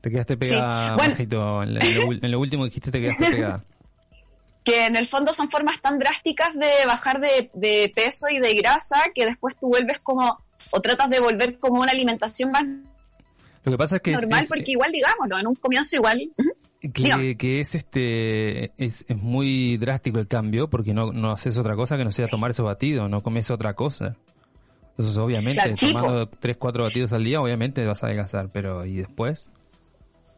[0.00, 1.10] Te quedaste pegada, Bueno.
[1.10, 1.62] bajito.
[1.62, 1.80] En, lo,
[2.12, 3.64] en lo último que dijiste te quedaste pegada.
[4.64, 8.54] que en el fondo son formas tan drásticas de bajar de, de peso y de
[8.54, 10.38] grasa que después tú vuelves como,
[10.72, 12.62] o tratas de volver como una alimentación más
[13.64, 16.30] Lo que pasa es que es- normal, es, porque igual, digámoslo, en un comienzo igual.
[16.80, 21.76] Que, que es este es, es muy drástico el cambio porque no, no haces otra
[21.76, 24.16] cosa que no sea tomar esos batidos, no comes otra cosa.
[24.90, 28.84] Entonces, obviamente, Claro, sí, tomando 3, 4 batidos al día, obviamente vas a adelgazar, pero
[28.84, 29.50] ¿y después?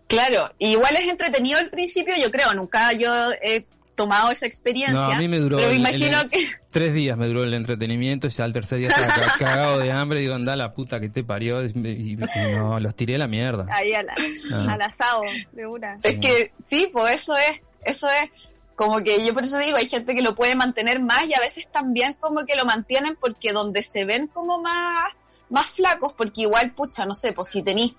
[0.07, 4.95] Claro, igual es entretenido al principio, yo creo, nunca yo he tomado esa experiencia.
[4.95, 6.47] No, a mí me duró pero me imagino el- que...
[6.71, 10.21] Tres días me duró el entretenimiento, ya al tercer día estaba ca- cagado de hambre,
[10.21, 12.17] digo, anda la puta que te parió, y, y- y
[12.57, 13.67] no, los tiré a la mierda.
[13.71, 14.15] Ahí a la-
[14.55, 14.73] Ah.
[14.73, 15.23] al asado,
[15.53, 15.99] de una.
[16.03, 18.31] Es que sí, pues eso es, eso es
[18.75, 21.41] como que yo por eso digo, hay gente que lo puede mantener más y a
[21.41, 25.11] veces también como que lo mantienen porque donde se ven como más,
[25.51, 27.95] más flacos, porque igual, pucha, no sé, pues si tenéis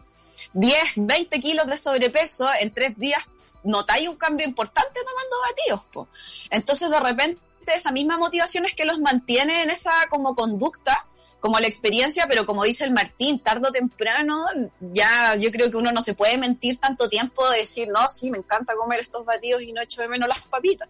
[0.53, 3.23] 10, 20 kilos de sobrepeso, en tres días
[3.63, 6.47] notáis un cambio importante tomando batidos, pues.
[6.49, 11.05] Entonces de repente esa misma motivación es que los mantiene en esa como conducta,
[11.39, 14.45] como la experiencia, pero como dice el Martín, tarde o temprano,
[14.79, 18.29] ya yo creo que uno no se puede mentir tanto tiempo de decir, no, sí,
[18.31, 20.87] me encanta comer estos batidos y no echo de menos las papitas.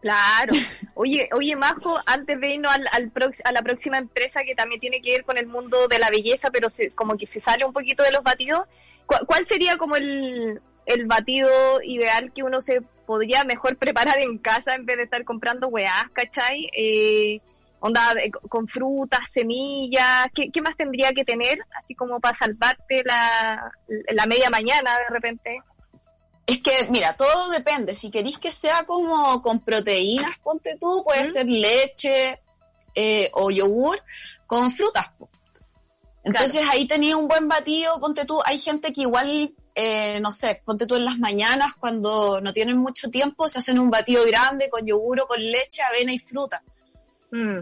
[0.00, 0.52] Claro.
[0.94, 3.12] Oye, oye, Majo, antes de irnos al, al
[3.44, 6.50] a la próxima empresa que también tiene que ver con el mundo de la belleza,
[6.50, 8.66] pero se- como que se sale un poquito de los batidos,
[9.06, 11.50] ¿cu- ¿cuál sería como el, el batido
[11.82, 16.10] ideal que uno se podría mejor preparar en casa en vez de estar comprando weás,
[16.12, 16.68] ¿cachai?
[16.76, 17.40] Eh,
[17.80, 21.58] onda, eh, con frutas, semillas, ¿qué, qué más tendría que tener?
[21.82, 23.72] Así como para salvarte la,
[24.12, 25.62] la media mañana de repente.
[26.46, 27.94] Es que, mira, todo depende.
[27.94, 31.32] Si queréis que sea como con proteínas, ponte tú, puede ¿Mm?
[31.32, 32.40] ser leche
[32.94, 34.02] eh, o yogur
[34.46, 35.10] con frutas.
[36.24, 38.40] Entonces ahí tenía un buen batido, ponte tú.
[38.44, 42.76] Hay gente que igual, eh, no sé, ponte tú en las mañanas cuando no tienen
[42.76, 46.62] mucho tiempo, se hacen un batido grande con yogur con leche, avena y fruta.
[47.30, 47.60] Mm.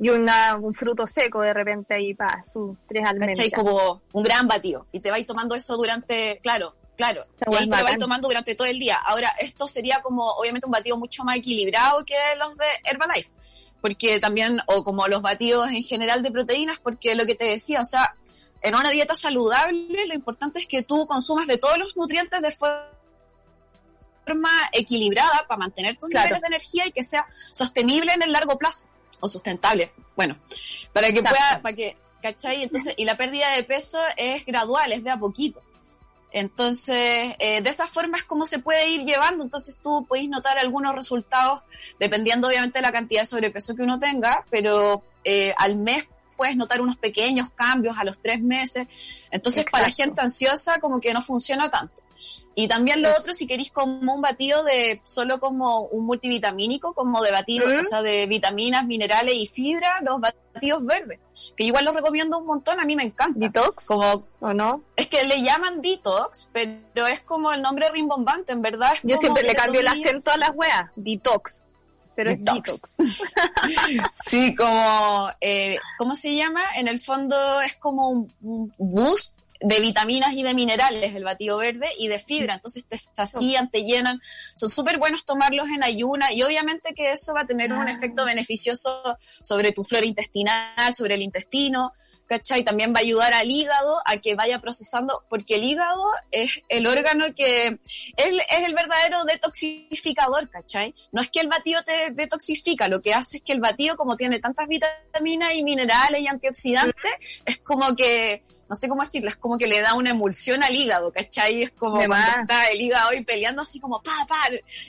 [0.00, 3.36] Y una, un fruto seco de repente ahí para sus tres almendras.
[3.36, 3.50] ¿Cachai?
[3.50, 4.86] Como un gran batido.
[4.92, 7.24] Y te vais tomando eso durante, claro, claro.
[7.50, 8.96] Y ahí te lo vais tomando durante todo el día.
[9.04, 13.32] Ahora, esto sería como, obviamente, un batido mucho más equilibrado que los de Herbalife.
[13.80, 17.80] Porque también, o como los batidos en general de proteínas, porque lo que te decía,
[17.80, 18.14] o sea,
[18.62, 22.50] en una dieta saludable, lo importante es que tú consumas de todos los nutrientes de
[22.50, 22.88] forma
[24.72, 26.26] equilibrada para mantener tus Claro.
[26.26, 28.88] niveles de energía y que sea sostenible en el largo plazo
[29.20, 29.92] o sustentable.
[30.16, 30.36] Bueno,
[30.92, 31.38] para que Exacto.
[31.38, 32.62] pueda, para que, ¿cachai?
[32.62, 35.62] Entonces, y la pérdida de peso es gradual, es de a poquito.
[36.30, 39.42] Entonces, eh, de esa forma es como se puede ir llevando.
[39.42, 41.62] Entonces, tú podéis notar algunos resultados,
[41.98, 46.04] dependiendo obviamente de la cantidad de sobrepeso que uno tenga, pero eh, al mes
[46.38, 48.86] puedes notar unos pequeños cambios a los tres meses.
[49.30, 52.02] Entonces, para la gente ansiosa, como que no funciona tanto.
[52.54, 57.22] Y también lo otro, si queréis como un batido de solo como un multivitamínico, como
[57.22, 61.20] de batido, o sea, de vitaminas, minerales y fibra, los batidos verdes,
[61.56, 63.38] que igual los recomiendo un montón, a mí me encanta.
[63.38, 63.84] ¿Detox?
[63.84, 64.82] Como, ¿O no?
[64.96, 68.94] es que le llaman detox, pero es como el nombre rimbombante, en verdad.
[68.94, 70.90] es Yo siempre le cambio el acento a las weas.
[70.96, 71.62] Detox.
[72.18, 72.72] Pero Detox.
[72.72, 72.82] es
[73.62, 74.10] detox.
[74.26, 76.64] Sí, como, eh, ¿cómo se llama?
[76.74, 81.58] En el fondo es como un, un boost de vitaminas y de minerales, el batido
[81.58, 82.54] verde, y de fibra.
[82.54, 84.18] Entonces te sacían, te llenan.
[84.56, 88.24] Son súper buenos tomarlos en ayuna y obviamente que eso va a tener un efecto
[88.24, 91.92] beneficioso sobre tu flora intestinal, sobre el intestino.
[92.28, 92.62] ¿Cachai?
[92.62, 96.86] También va a ayudar al hígado a que vaya procesando, porque el hígado es el
[96.86, 97.78] órgano que
[98.16, 100.94] es, es el verdadero detoxificador, ¿cachai?
[101.10, 104.16] No es que el batido te detoxifica, lo que hace es que el batido, como
[104.16, 107.12] tiene tantas vitaminas y minerales y antioxidantes,
[107.44, 110.74] es como que no sé cómo decirlo, es como que le da una emulsión al
[110.74, 111.62] hígado, ¿cachai?
[111.62, 114.36] Es como cuando está el hígado ahí peleando así como pa, pa,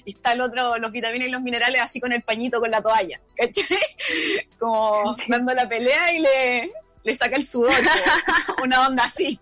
[0.03, 2.81] y está el otro, los vitaminas y los minerales así con el pañito, con la
[2.81, 3.65] toalla, ¿cachai?
[4.59, 6.71] Como dando la pelea y le,
[7.03, 7.73] le saca el sudor,
[8.63, 9.39] una onda así.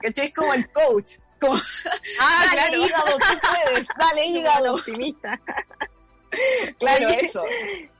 [0.00, 0.26] ¿Cachai?
[0.26, 1.14] Es como el coach.
[1.40, 1.54] Como,
[2.20, 4.74] ah, dale hígado, tú puedes, dale hígado.
[4.74, 5.40] Optimista.
[6.78, 7.44] claro, eso.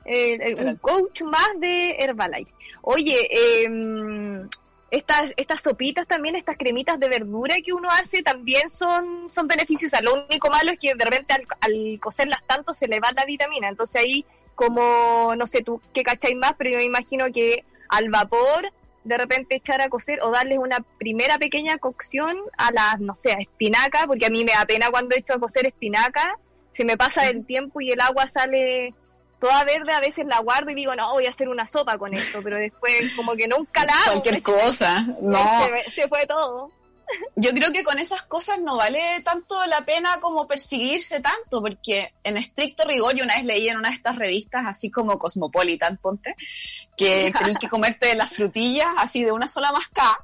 [0.05, 2.51] Eh, un coach más de Herbalife.
[2.81, 4.47] Oye, eh,
[4.91, 10.01] estas, estas sopitas también, estas cremitas de verdura que uno hace también son, son beneficiosas.
[10.01, 13.25] Lo único malo es que de repente al, al cocerlas tanto se le va la
[13.25, 13.67] vitamina.
[13.67, 17.65] Entonces ahí, como, no sé tú qué cacháis más, pero yo me imagino que
[17.95, 18.71] al vapor
[19.05, 23.31] de repente echar a cocer o darles una primera pequeña cocción a las, no sé,
[23.31, 26.37] a espinaca, porque a mí me da pena cuando echo a cocer espinaca,
[26.73, 28.95] se me pasa el tiempo y el agua sale
[29.39, 32.15] toda verde, a veces la guardo y digo, no, voy a hacer una sopa con
[32.15, 34.21] esto, pero después como que nunca la hago.
[34.21, 35.67] Cualquier cosa, no.
[35.85, 36.71] Se, se fue todo.
[37.35, 42.13] Yo creo que con esas cosas no vale tanto la pena como perseguirse tanto, porque
[42.23, 45.97] en estricto rigor, yo una vez leí en una de estas revistas, así como Cosmopolitan,
[45.97, 46.35] ponte,
[46.97, 50.17] que tenés que comerte las frutillas así de una sola mascada,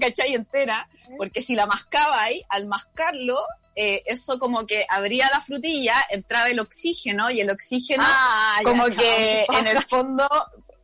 [0.00, 0.34] ¿cachai?
[0.34, 3.44] Entera, porque si la mascabais, al mascarlo,
[3.78, 8.86] eh, eso como que abría la frutilla, entraba el oxígeno y el oxígeno Ah, como
[8.86, 10.26] que en el fondo,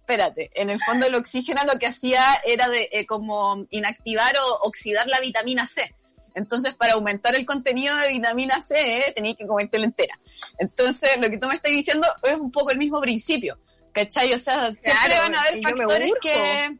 [0.03, 4.67] espérate, en el fondo el oxígeno lo que hacía era de eh, como inactivar o
[4.67, 5.95] oxidar la vitamina C.
[6.35, 10.19] Entonces, para aumentar el contenido de vitamina C, eh, tenías que comértela entera.
[10.59, 13.59] Entonces, lo que tú me estás diciendo es un poco el mismo principio,
[13.93, 14.33] ¿cachai?
[14.33, 16.77] O sea, siempre van a haber factores que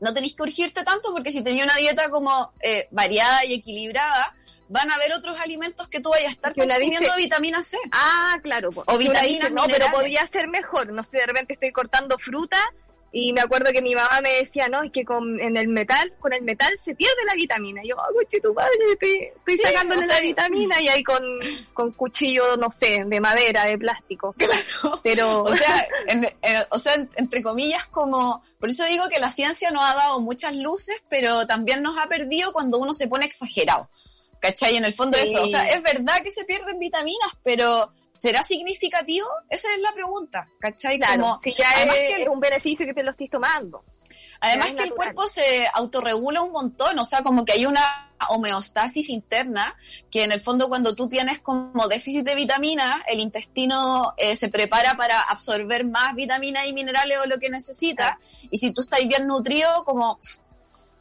[0.00, 4.34] no tenéis que urgirte tanto porque si tenías una dieta como eh, variada y equilibrada,
[4.72, 7.76] van a haber otros alimentos que tú vayas a estar Que consumiendo dice- vitamina C.
[7.92, 8.70] Ah, claro.
[8.86, 10.92] O vitaminas, dice, no, pero podría ser mejor.
[10.92, 12.56] No sé, de repente estoy cortando fruta
[13.12, 16.14] y me acuerdo que mi mamá me decía, no, es que con en el metal,
[16.20, 17.82] con el metal se pierde la vitamina.
[17.84, 20.86] Y yo, oh, coche tu madre, estoy, estoy Sí, sacándole o sea, la vitamina y
[20.88, 21.20] ahí con,
[21.74, 24.32] con cuchillo, no sé, de madera, de plástico.
[24.38, 25.00] Claro.
[25.02, 29.18] Pero, O sea, en- en- o sea, en- entre comillas, como, por eso digo que
[29.18, 33.08] la ciencia nos ha dado muchas luces, pero también nos ha perdido cuando uno se
[33.08, 33.90] pone exagerado.
[34.40, 34.76] ¿Cachai?
[34.76, 35.24] En el fondo Sí.
[35.24, 39.28] eso, o sea, es verdad que se pierden vitaminas, pero ¿será significativo?
[39.48, 40.98] Esa es la pregunta, ¿cachai?
[40.98, 43.84] claro, Como, si ya además es, que- es un beneficio que te lo estés tomando.
[44.42, 49.10] Además que el cuerpo se autorregula un montón, o sea, como que hay una homeostasis
[49.10, 49.76] interna,
[50.10, 54.48] que en el fondo cuando tú tienes como déficit de vitamina, el intestino eh, se
[54.48, 58.18] prepara para absorber más vitaminas y minerales o lo que necesita,
[58.50, 60.18] y si tú estás bien nutrido, como,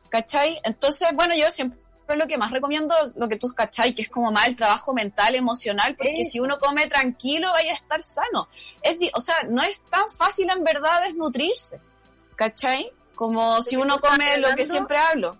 [0.10, 0.60] ¿cachai?
[0.64, 1.80] Entonces, bueno, yo siempre
[2.18, 5.36] lo que más recomiendo, lo que tú cachai, que es como más el trabajo mental,
[5.36, 8.47] emocional, porque si uno come tranquilo, vaya a estar sano.
[8.82, 11.80] Es, di- o sea, no es tan fácil en verdad desnutrirse,
[12.36, 12.91] ¿cachai?
[13.16, 15.38] Como si uno come lo que siempre hablo.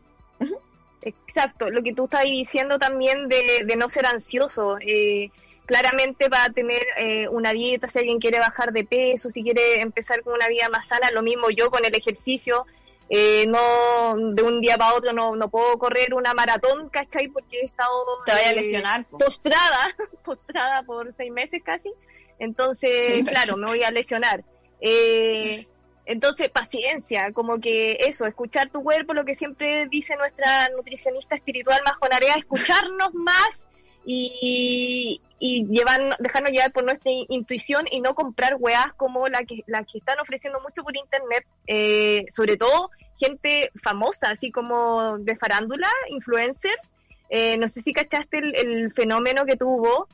[1.01, 4.78] Exacto, lo que tú estás diciendo también de, de no ser ansioso.
[4.82, 5.32] Eh,
[5.65, 9.82] claramente va a tener eh, una dieta, si alguien quiere bajar de peso, si quiere
[9.82, 12.65] empezar con una vida más sana, lo mismo yo con el ejercicio.
[13.12, 17.28] Eh, no de un día para otro no, no puedo correr una maratón, ¿cachai?
[17.28, 17.91] Porque he estado
[18.26, 19.05] Te vaya a eh, lesionar.
[19.05, 19.18] po.
[19.18, 21.91] postrada, postrada por seis meses casi.
[22.38, 24.43] Entonces, Sí, claro, me voy a lesionar.
[24.80, 25.68] Eh,
[26.05, 31.82] entonces, paciencia, como que eso, escuchar tu cuerpo, lo que siempre dice nuestra nutricionista espiritual
[31.86, 33.66] Majonarea, escucharnos más
[34.06, 39.64] y, y llevar, dejarnos llevar por nuestra intuición y no comprar weas como la que,
[39.68, 45.36] las que están ofreciendo mucho por internet, eh, sobre todo gente famosa, así como de
[45.36, 46.82] farándula, influencers.
[47.30, 50.08] Eh, no sé si cachaste el, el fenómeno que tuvo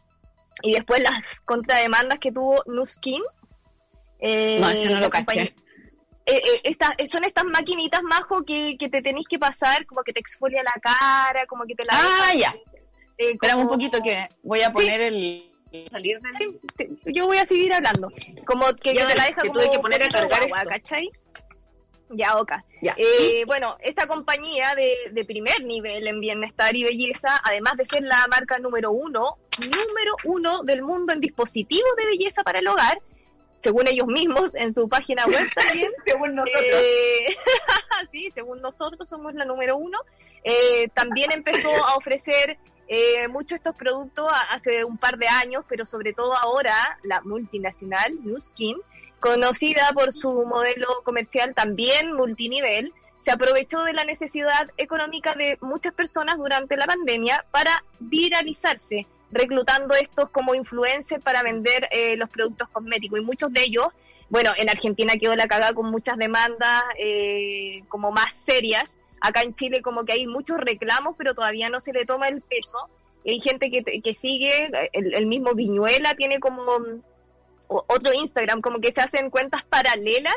[0.61, 3.21] y después las contrademandas que tuvo Nuskin.
[4.19, 5.41] Eh, No, ese no lo caché.
[5.41, 5.53] eh,
[6.25, 10.11] eh, estas, eh, son estas maquinitas, Majo, que, que te tenéis que pasar, como que
[10.13, 11.93] te exfolia la cara, como que te la...
[11.99, 12.53] Ah, ya.
[13.18, 15.51] Eh, Espérame un como- poquito que voy a poner el...
[15.91, 18.09] Salir de Sí, te- yo voy a seguir hablando.
[18.45, 20.70] Como que, Ya, que te la deja que como tuve que poner a cargar esto.
[20.70, 21.09] ¿cachai?
[22.11, 22.63] Ya, oca.
[22.82, 22.93] Ya.
[22.97, 28.03] Eh, bueno, esta compañía de, de primer nivel en bienestar y belleza, además de ser
[28.03, 33.01] la marca número uno, número uno del mundo en dispositivos de belleza para el hogar,
[33.61, 37.36] según ellos mismos en su página web también, Según eh,
[38.13, 39.97] sí, según nosotros somos la número uno.
[40.43, 42.57] Eh, también empezó a ofrecer
[42.88, 48.13] eh, muchos estos productos hace un par de años, pero sobre todo ahora la multinacional
[48.23, 48.77] New Skin,
[49.19, 52.93] conocida por su modelo comercial también multinivel,
[53.25, 59.95] se aprovechó de la necesidad económica de muchas personas durante la pandemia para viralizarse, reclutando
[59.95, 63.19] estos como influencers para vender eh, los productos cosméticos.
[63.19, 63.88] Y muchos de ellos,
[64.29, 68.93] bueno, en Argentina quedó la cagada con muchas demandas eh, como más serias.
[69.28, 72.41] Acá en Chile como que hay muchos reclamos, pero todavía no se le toma el
[72.41, 72.89] peso.
[73.26, 76.61] hay gente que, que sigue, el, el mismo Viñuela tiene como
[77.67, 80.36] otro Instagram, como que se hacen cuentas paralelas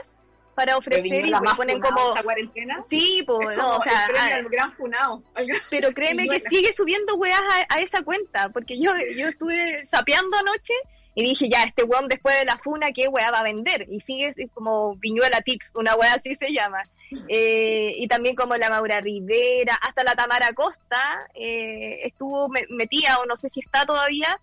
[0.59, 5.23] para ofrecer y ponen como cuarentena sí pues o sea el ah, gran funado.
[5.71, 10.75] Pero créeme que sigue subiendo weas a, esa cuenta porque yo yo estuve sapeando anoche
[11.15, 14.01] y dije ya este weón después de la funa qué wea va a vender y
[14.01, 16.83] sigue como Viñuela Tips una wea así se llama
[17.29, 23.27] eh, y también como la Maura Rivera hasta la Tamara Costa eh, estuvo metida o
[23.27, 24.41] no sé si está todavía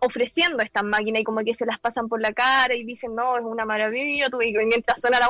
[0.00, 3.36] ofreciendo estas máquinas y como que se las pasan por la cara y dicen, no,
[3.36, 5.28] es una maravilla, tú, y mientras suena la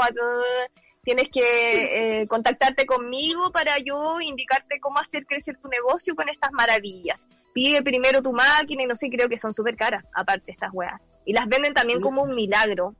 [1.05, 6.51] tienes que eh, contactarte conmigo para yo indicarte cómo hacer crecer tu negocio con estas
[6.53, 7.27] maravillas.
[7.53, 11.01] Pide primero tu máquina y no sé, creo que son súper caras, aparte estas weas.
[11.25, 12.95] Y las venden también como un milagro.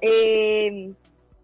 [0.00, 0.92] Eh,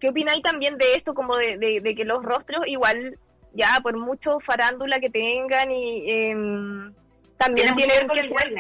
[0.01, 3.19] ¿Qué opináis también de esto, como de, de, que los rostros, igual,
[3.53, 6.95] ya por mucho farándula que tengan y em,
[7.37, 8.55] también tienen que ser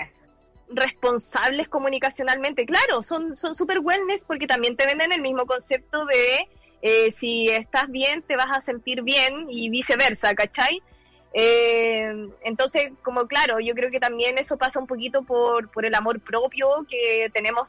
[0.68, 2.64] responsables comunicacionalmente.
[2.66, 6.48] Claro, son son super wellness porque también te venden el mismo concepto de
[6.82, 10.82] eh, si estás bien te vas a sentir bien y viceversa, ¿cachai?
[11.32, 15.94] Eh, entonces, como claro, yo creo que también eso pasa un poquito por, por el
[15.94, 17.68] amor propio, que tenemos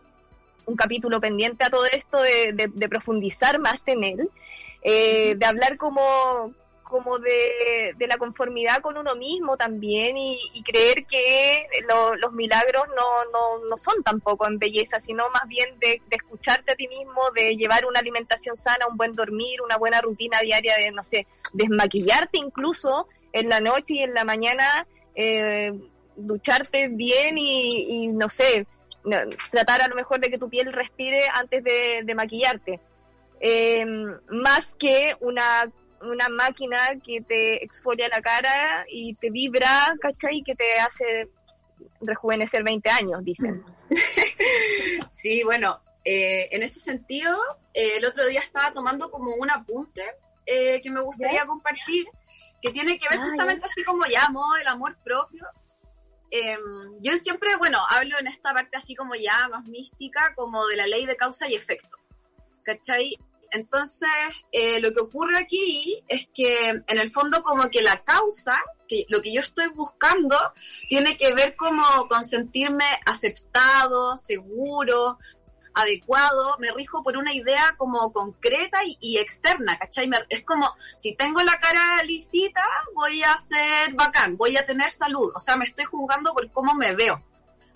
[0.65, 4.29] un capítulo pendiente a todo esto de, de, profundizar más en él,
[4.81, 6.53] eh, de hablar como,
[6.83, 11.65] como de, la conformidad con uno mismo también y, creer que
[12.21, 16.75] los milagros no, no, no, son tampoco en belleza, sino más bien de, escucharte a
[16.75, 20.91] ti mismo, de llevar una alimentación sana, un buen dormir, una buena rutina diaria de,
[20.91, 24.85] no sé, desmaquillarte incluso en la noche y en la mañana,
[25.15, 25.73] eh,
[26.17, 28.67] ducharte bien y, no sé,
[29.49, 32.79] tratar a lo mejor de que tu piel respire antes de, maquillarte.
[33.39, 33.85] Eh,
[34.29, 35.71] más que una
[36.03, 40.41] una máquina que te exfolia la cara y te vibra, ¿cachai?
[40.43, 41.29] Que te hace
[42.01, 43.63] rejuvenecer 20 años, dicen.
[45.13, 47.37] sí, bueno, eh, en ese sentido,
[47.73, 50.03] eh, el otro día estaba tomando como un apunte
[50.45, 52.07] eh, que me gustaría compartir,
[52.61, 55.45] que tiene que ver ah, justamente así como llamo, el amor propio.
[56.31, 56.59] Em,
[57.01, 60.87] yo siempre, bueno, hablo en esta parte así como ya más mística, como de la
[60.87, 61.97] ley de causa y efecto.
[62.63, 63.17] ¿Cachai?
[63.51, 64.09] Entonces,
[64.53, 68.55] eh, lo que ocurre aquí es que en el fondo como que la causa,
[68.87, 70.37] que lo que yo estoy buscando,
[70.87, 75.19] tiene que ver como con sentirme aceptado, seguro,
[75.73, 80.09] adecuado, me rijo por una idea como concreta y, externa, ¿cachai?
[80.29, 82.63] es como, si tengo la cara lisita,
[82.93, 86.75] voy a ser bacán, voy a tener salud, o sea, me estoy jugando por cómo
[86.75, 87.23] me veo,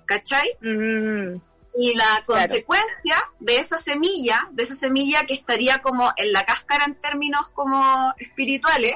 [0.06, 0.58] ¿cachai?
[0.62, 1.40] Mm.
[1.78, 6.86] Y la consecuencia de esa semilla, de esa semilla que estaría como en la cáscara
[6.86, 8.96] en términos como espirituales,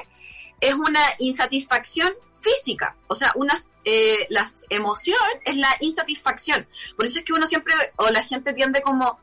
[0.60, 2.96] es una insatisfacción física.
[3.08, 6.66] O sea, unas, eh, la emoción es la insatisfacción.
[6.96, 9.18] Por eso es que uno siempre, o la gente tiende como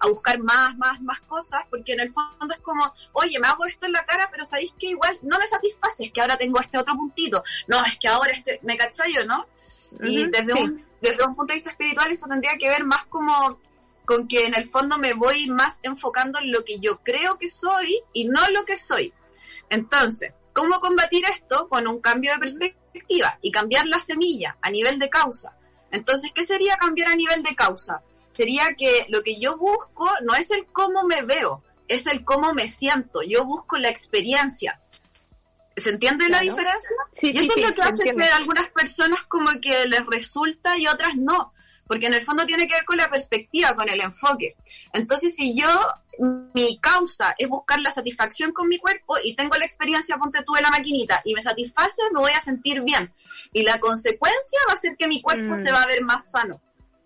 [0.00, 3.66] a buscar más, más, más cosas, porque en el fondo es como, oye, me hago
[3.66, 6.60] esto en la cara, pero sabéis que igual no me satisface, es que ahora tengo
[6.60, 9.46] este otro puntito, no, es que ahora este, me cachallo, ¿no?
[10.00, 13.58] Y desde un desde un punto de vista espiritual esto tendría que ver más como
[14.04, 17.48] con que en el fondo me voy más enfocando en lo que yo creo que
[17.48, 19.12] soy y no lo que soy.
[19.68, 21.68] Entonces, ¿cómo combatir esto?
[21.68, 25.56] Con un cambio de perspectiva y cambiar la semilla a nivel de causa.
[25.92, 28.02] Entonces, ¿qué sería cambiar a nivel de causa?
[28.32, 32.54] Sería que lo que yo busco no es el cómo me veo, es el cómo
[32.54, 33.22] me siento.
[33.22, 34.80] Yo busco la experiencia.
[35.76, 36.96] ¿Se entiende la diferencia?
[37.12, 40.76] Sí, y eso es lo que hace que a algunas personas como que les resulta
[40.76, 41.52] y otras no,
[41.86, 44.56] porque en el fondo tiene que ver con la perspectiva, con el enfoque.
[44.92, 45.68] Entonces, si yo,
[46.18, 50.52] mi causa es buscar la satisfacción con mi cuerpo y tengo la experiencia, ponte tú
[50.54, 53.12] de la maquinita, y me satisface, me voy a sentir bien.
[53.52, 55.74] Y la consecuencia va a ser que mi cuerpo se mm.
[55.74, 56.60] va a ver más sano.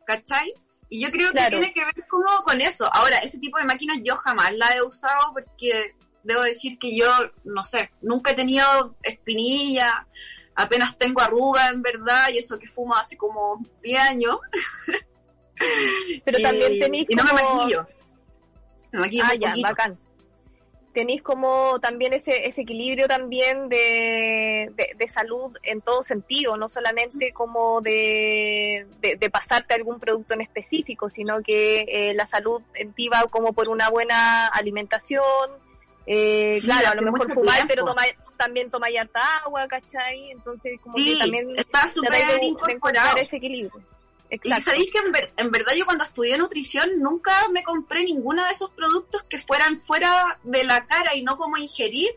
[0.07, 0.55] ¿Cachai?
[0.89, 2.89] Y yo creo que tiene que ver como con eso.
[2.93, 7.11] Ahora, ese tipo de máquinas yo jamás la he usado porque debo decir que yo,
[7.45, 10.07] no sé, nunca he tenido espinilla,
[10.55, 14.39] apenas tengo arruga en verdad, y eso que fumo hace como 10 años.
[16.25, 17.87] Pero también tenéis y no me maquillo.
[18.93, 19.99] Me maquillo ah, ya, bacán.
[20.93, 27.33] tenéis como también ese, ese equilibrio también de, de, salud en todo sentido, no solamente
[27.33, 33.09] como de, de, pasarte algún producto en específico, sino que eh, la salud en ti
[33.09, 35.23] va como por una buena alimentación,
[36.07, 38.03] eh, claro, a lo mejor fumar, pero toma,
[38.37, 40.31] también toma harta agua, ¿cachai?
[40.31, 43.83] Entonces como que también está súper incorporado ese equilibrio.
[44.43, 44.99] Y sabéis que
[45.37, 49.79] en, verdad yo cuando estudié nutrición nunca me compré ninguno de esos productos que fueran
[49.79, 52.09] fuera de la cara y no como ingerir,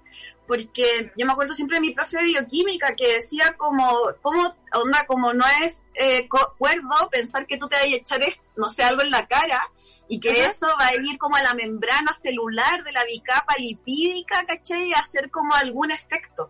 [0.48, 5.06] porque yo me acuerdo siempre de mi profe de bioquímica que decía como, como onda,
[5.08, 8.22] como no es eh, cuerdo pensar que tú te vas a echar,
[8.56, 9.70] no sé, algo en la cara
[10.08, 14.46] y que eso va a ir como a la membrana celular de la bicapa lipídica,
[14.46, 14.90] ¿cachai?
[14.90, 16.50] Y hacer como algún efecto.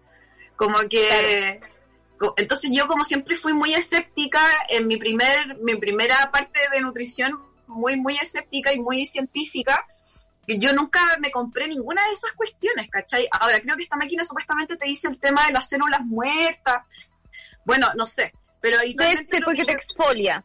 [0.56, 1.60] Como que...
[2.38, 4.40] Entonces yo como siempre fui muy escéptica
[4.70, 9.86] en mi primer mi primera parte de nutrición muy muy escéptica y muy científica
[10.48, 13.28] yo nunca me compré ninguna de esas cuestiones, ¿cachai?
[13.32, 16.84] Ahora creo que esta máquina supuestamente te dice el tema de las células muertas.
[17.66, 18.96] Bueno, no sé, pero ahí
[19.44, 20.44] porque te exfolia.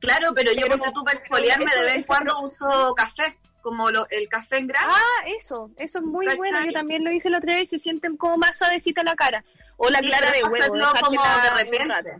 [0.00, 3.36] Claro, pero, yo porque tú para exfoliarme de vez en cuando uso café
[3.68, 4.90] como lo, el café en grano.
[4.90, 6.64] Ah, eso, eso es muy bueno.
[6.64, 9.44] Yo también lo hice la otra vez y se sienten como más suavecita la cara.
[9.76, 10.74] O la clara de huevo.
[11.00, 12.18] Como de repente.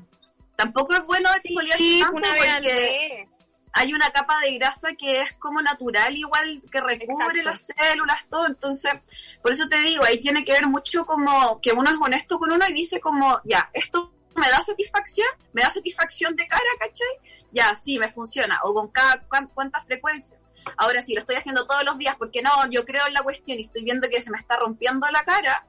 [0.56, 3.28] Tampoco es bueno exfoliar sí, una porque
[3.72, 8.46] hay una capa de grasa que es como natural, igual que recubre las células, todo.
[8.46, 8.92] Entonces,
[9.40, 12.52] por eso te digo, ahí tiene que ver mucho como que uno es honesto con
[12.52, 17.06] uno y dice como, ya, esto me da satisfacción, me da satisfacción de cara, ¿cachai?
[17.52, 18.60] Ya, sí, me funciona.
[18.64, 19.22] O con cada
[19.54, 20.37] cuánta frecuencia.
[20.76, 23.58] Ahora, si lo estoy haciendo todos los días porque no, yo creo en la cuestión
[23.58, 25.64] y estoy viendo que se me está rompiendo la cara,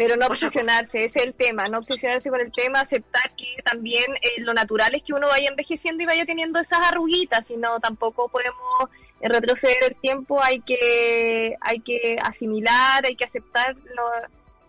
[0.00, 4.06] pero no obsesionarse, ese es el tema, no obsesionarse con el tema, aceptar que también
[4.22, 8.30] eh, lo natural es que uno vaya envejeciendo y vaya teniendo esas arruguitas, sino tampoco
[8.30, 8.88] podemos
[9.20, 13.76] eh, retroceder el tiempo, hay que, hay que asimilar, hay que aceptar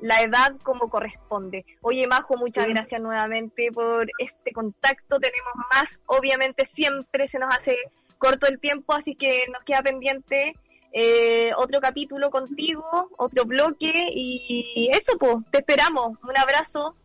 [0.02, 1.64] la edad como corresponde.
[1.80, 7.78] Oye, Majo, muchas gracias nuevamente por este contacto, tenemos más, obviamente siempre se nos hace
[8.22, 10.56] corto el tiempo, así que nos queda pendiente
[10.94, 16.18] eh, otro capítulo contigo, otro bloque y eso, pues, te esperamos.
[16.22, 16.96] Un abrazo.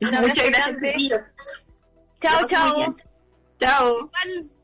[0.00, 0.94] Muchas gracias.
[2.20, 2.96] Chao, chao.
[3.58, 4.10] Chao.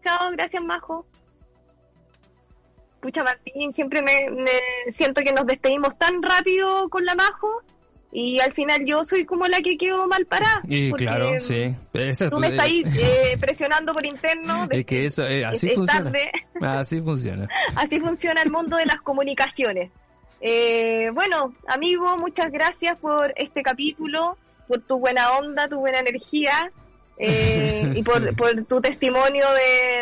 [0.04, 1.04] chao, gracias, Majo.
[3.00, 7.62] Pucha, Martín, siempre me, me siento que nos despedimos tan rápido con la Majo
[8.10, 10.62] y al final yo soy como la que quedó mal parada.
[10.66, 11.74] Y claro, sí.
[12.30, 14.66] tú me estás ahí eh, presionando por interno.
[14.70, 16.12] es que eso, eh, así funciona.
[16.60, 17.48] Así funciona.
[17.74, 19.90] así funciona el mundo de las comunicaciones.
[20.40, 26.70] Eh, bueno, amigo, muchas gracias por este capítulo, por tu buena onda, tu buena energía
[27.18, 29.44] y por, por, tu testimonio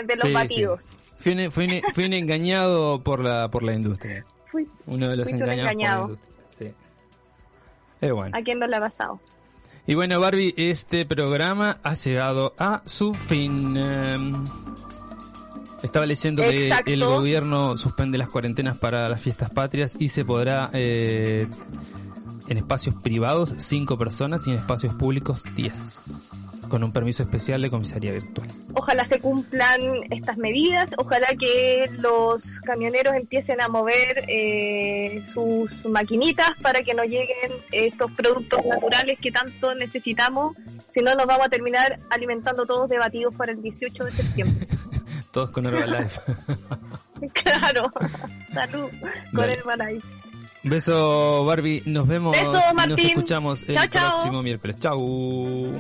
[0.07, 0.85] de, los batidos.
[1.19, 4.25] Fui, un, fui, engañado por la, por la industria.
[4.53, 6.19] Fui, Uno de los engañados.
[8.01, 9.21] Eh, ¿A quién no le ha pasado?
[9.87, 13.77] Y bueno, Barbie, este programa ha llegado a su fin.
[13.77, 14.45] Em,
[15.83, 20.71] estaba leyendo que el gobierno suspende las cuarentenas para las fiestas patrias y se podrá
[20.73, 21.47] eh,
[22.49, 26.36] en espacios privados cinco personas y en espacios públicos 10
[26.69, 28.49] con un permiso especial de comisaría virtual.
[28.75, 36.51] Ojalá se cumplan estas medidas, ojalá que los camioneros empiecen a mover eh, sus maquinitas
[36.63, 40.57] para que nos lleguen estos productos naturales que tanto necesitamos,
[40.91, 44.67] si no nos vamos a terminar alimentando todos de batidos para el 18 de septiembre.
[45.33, 46.21] todos con Herbalife.
[47.33, 47.91] claro,
[48.53, 48.91] salud
[49.35, 50.07] con Herbalife.
[50.63, 54.77] Beso Barbie, nos vemos y nos escuchamos el próximo miércoles.
[54.81, 55.73] Chau.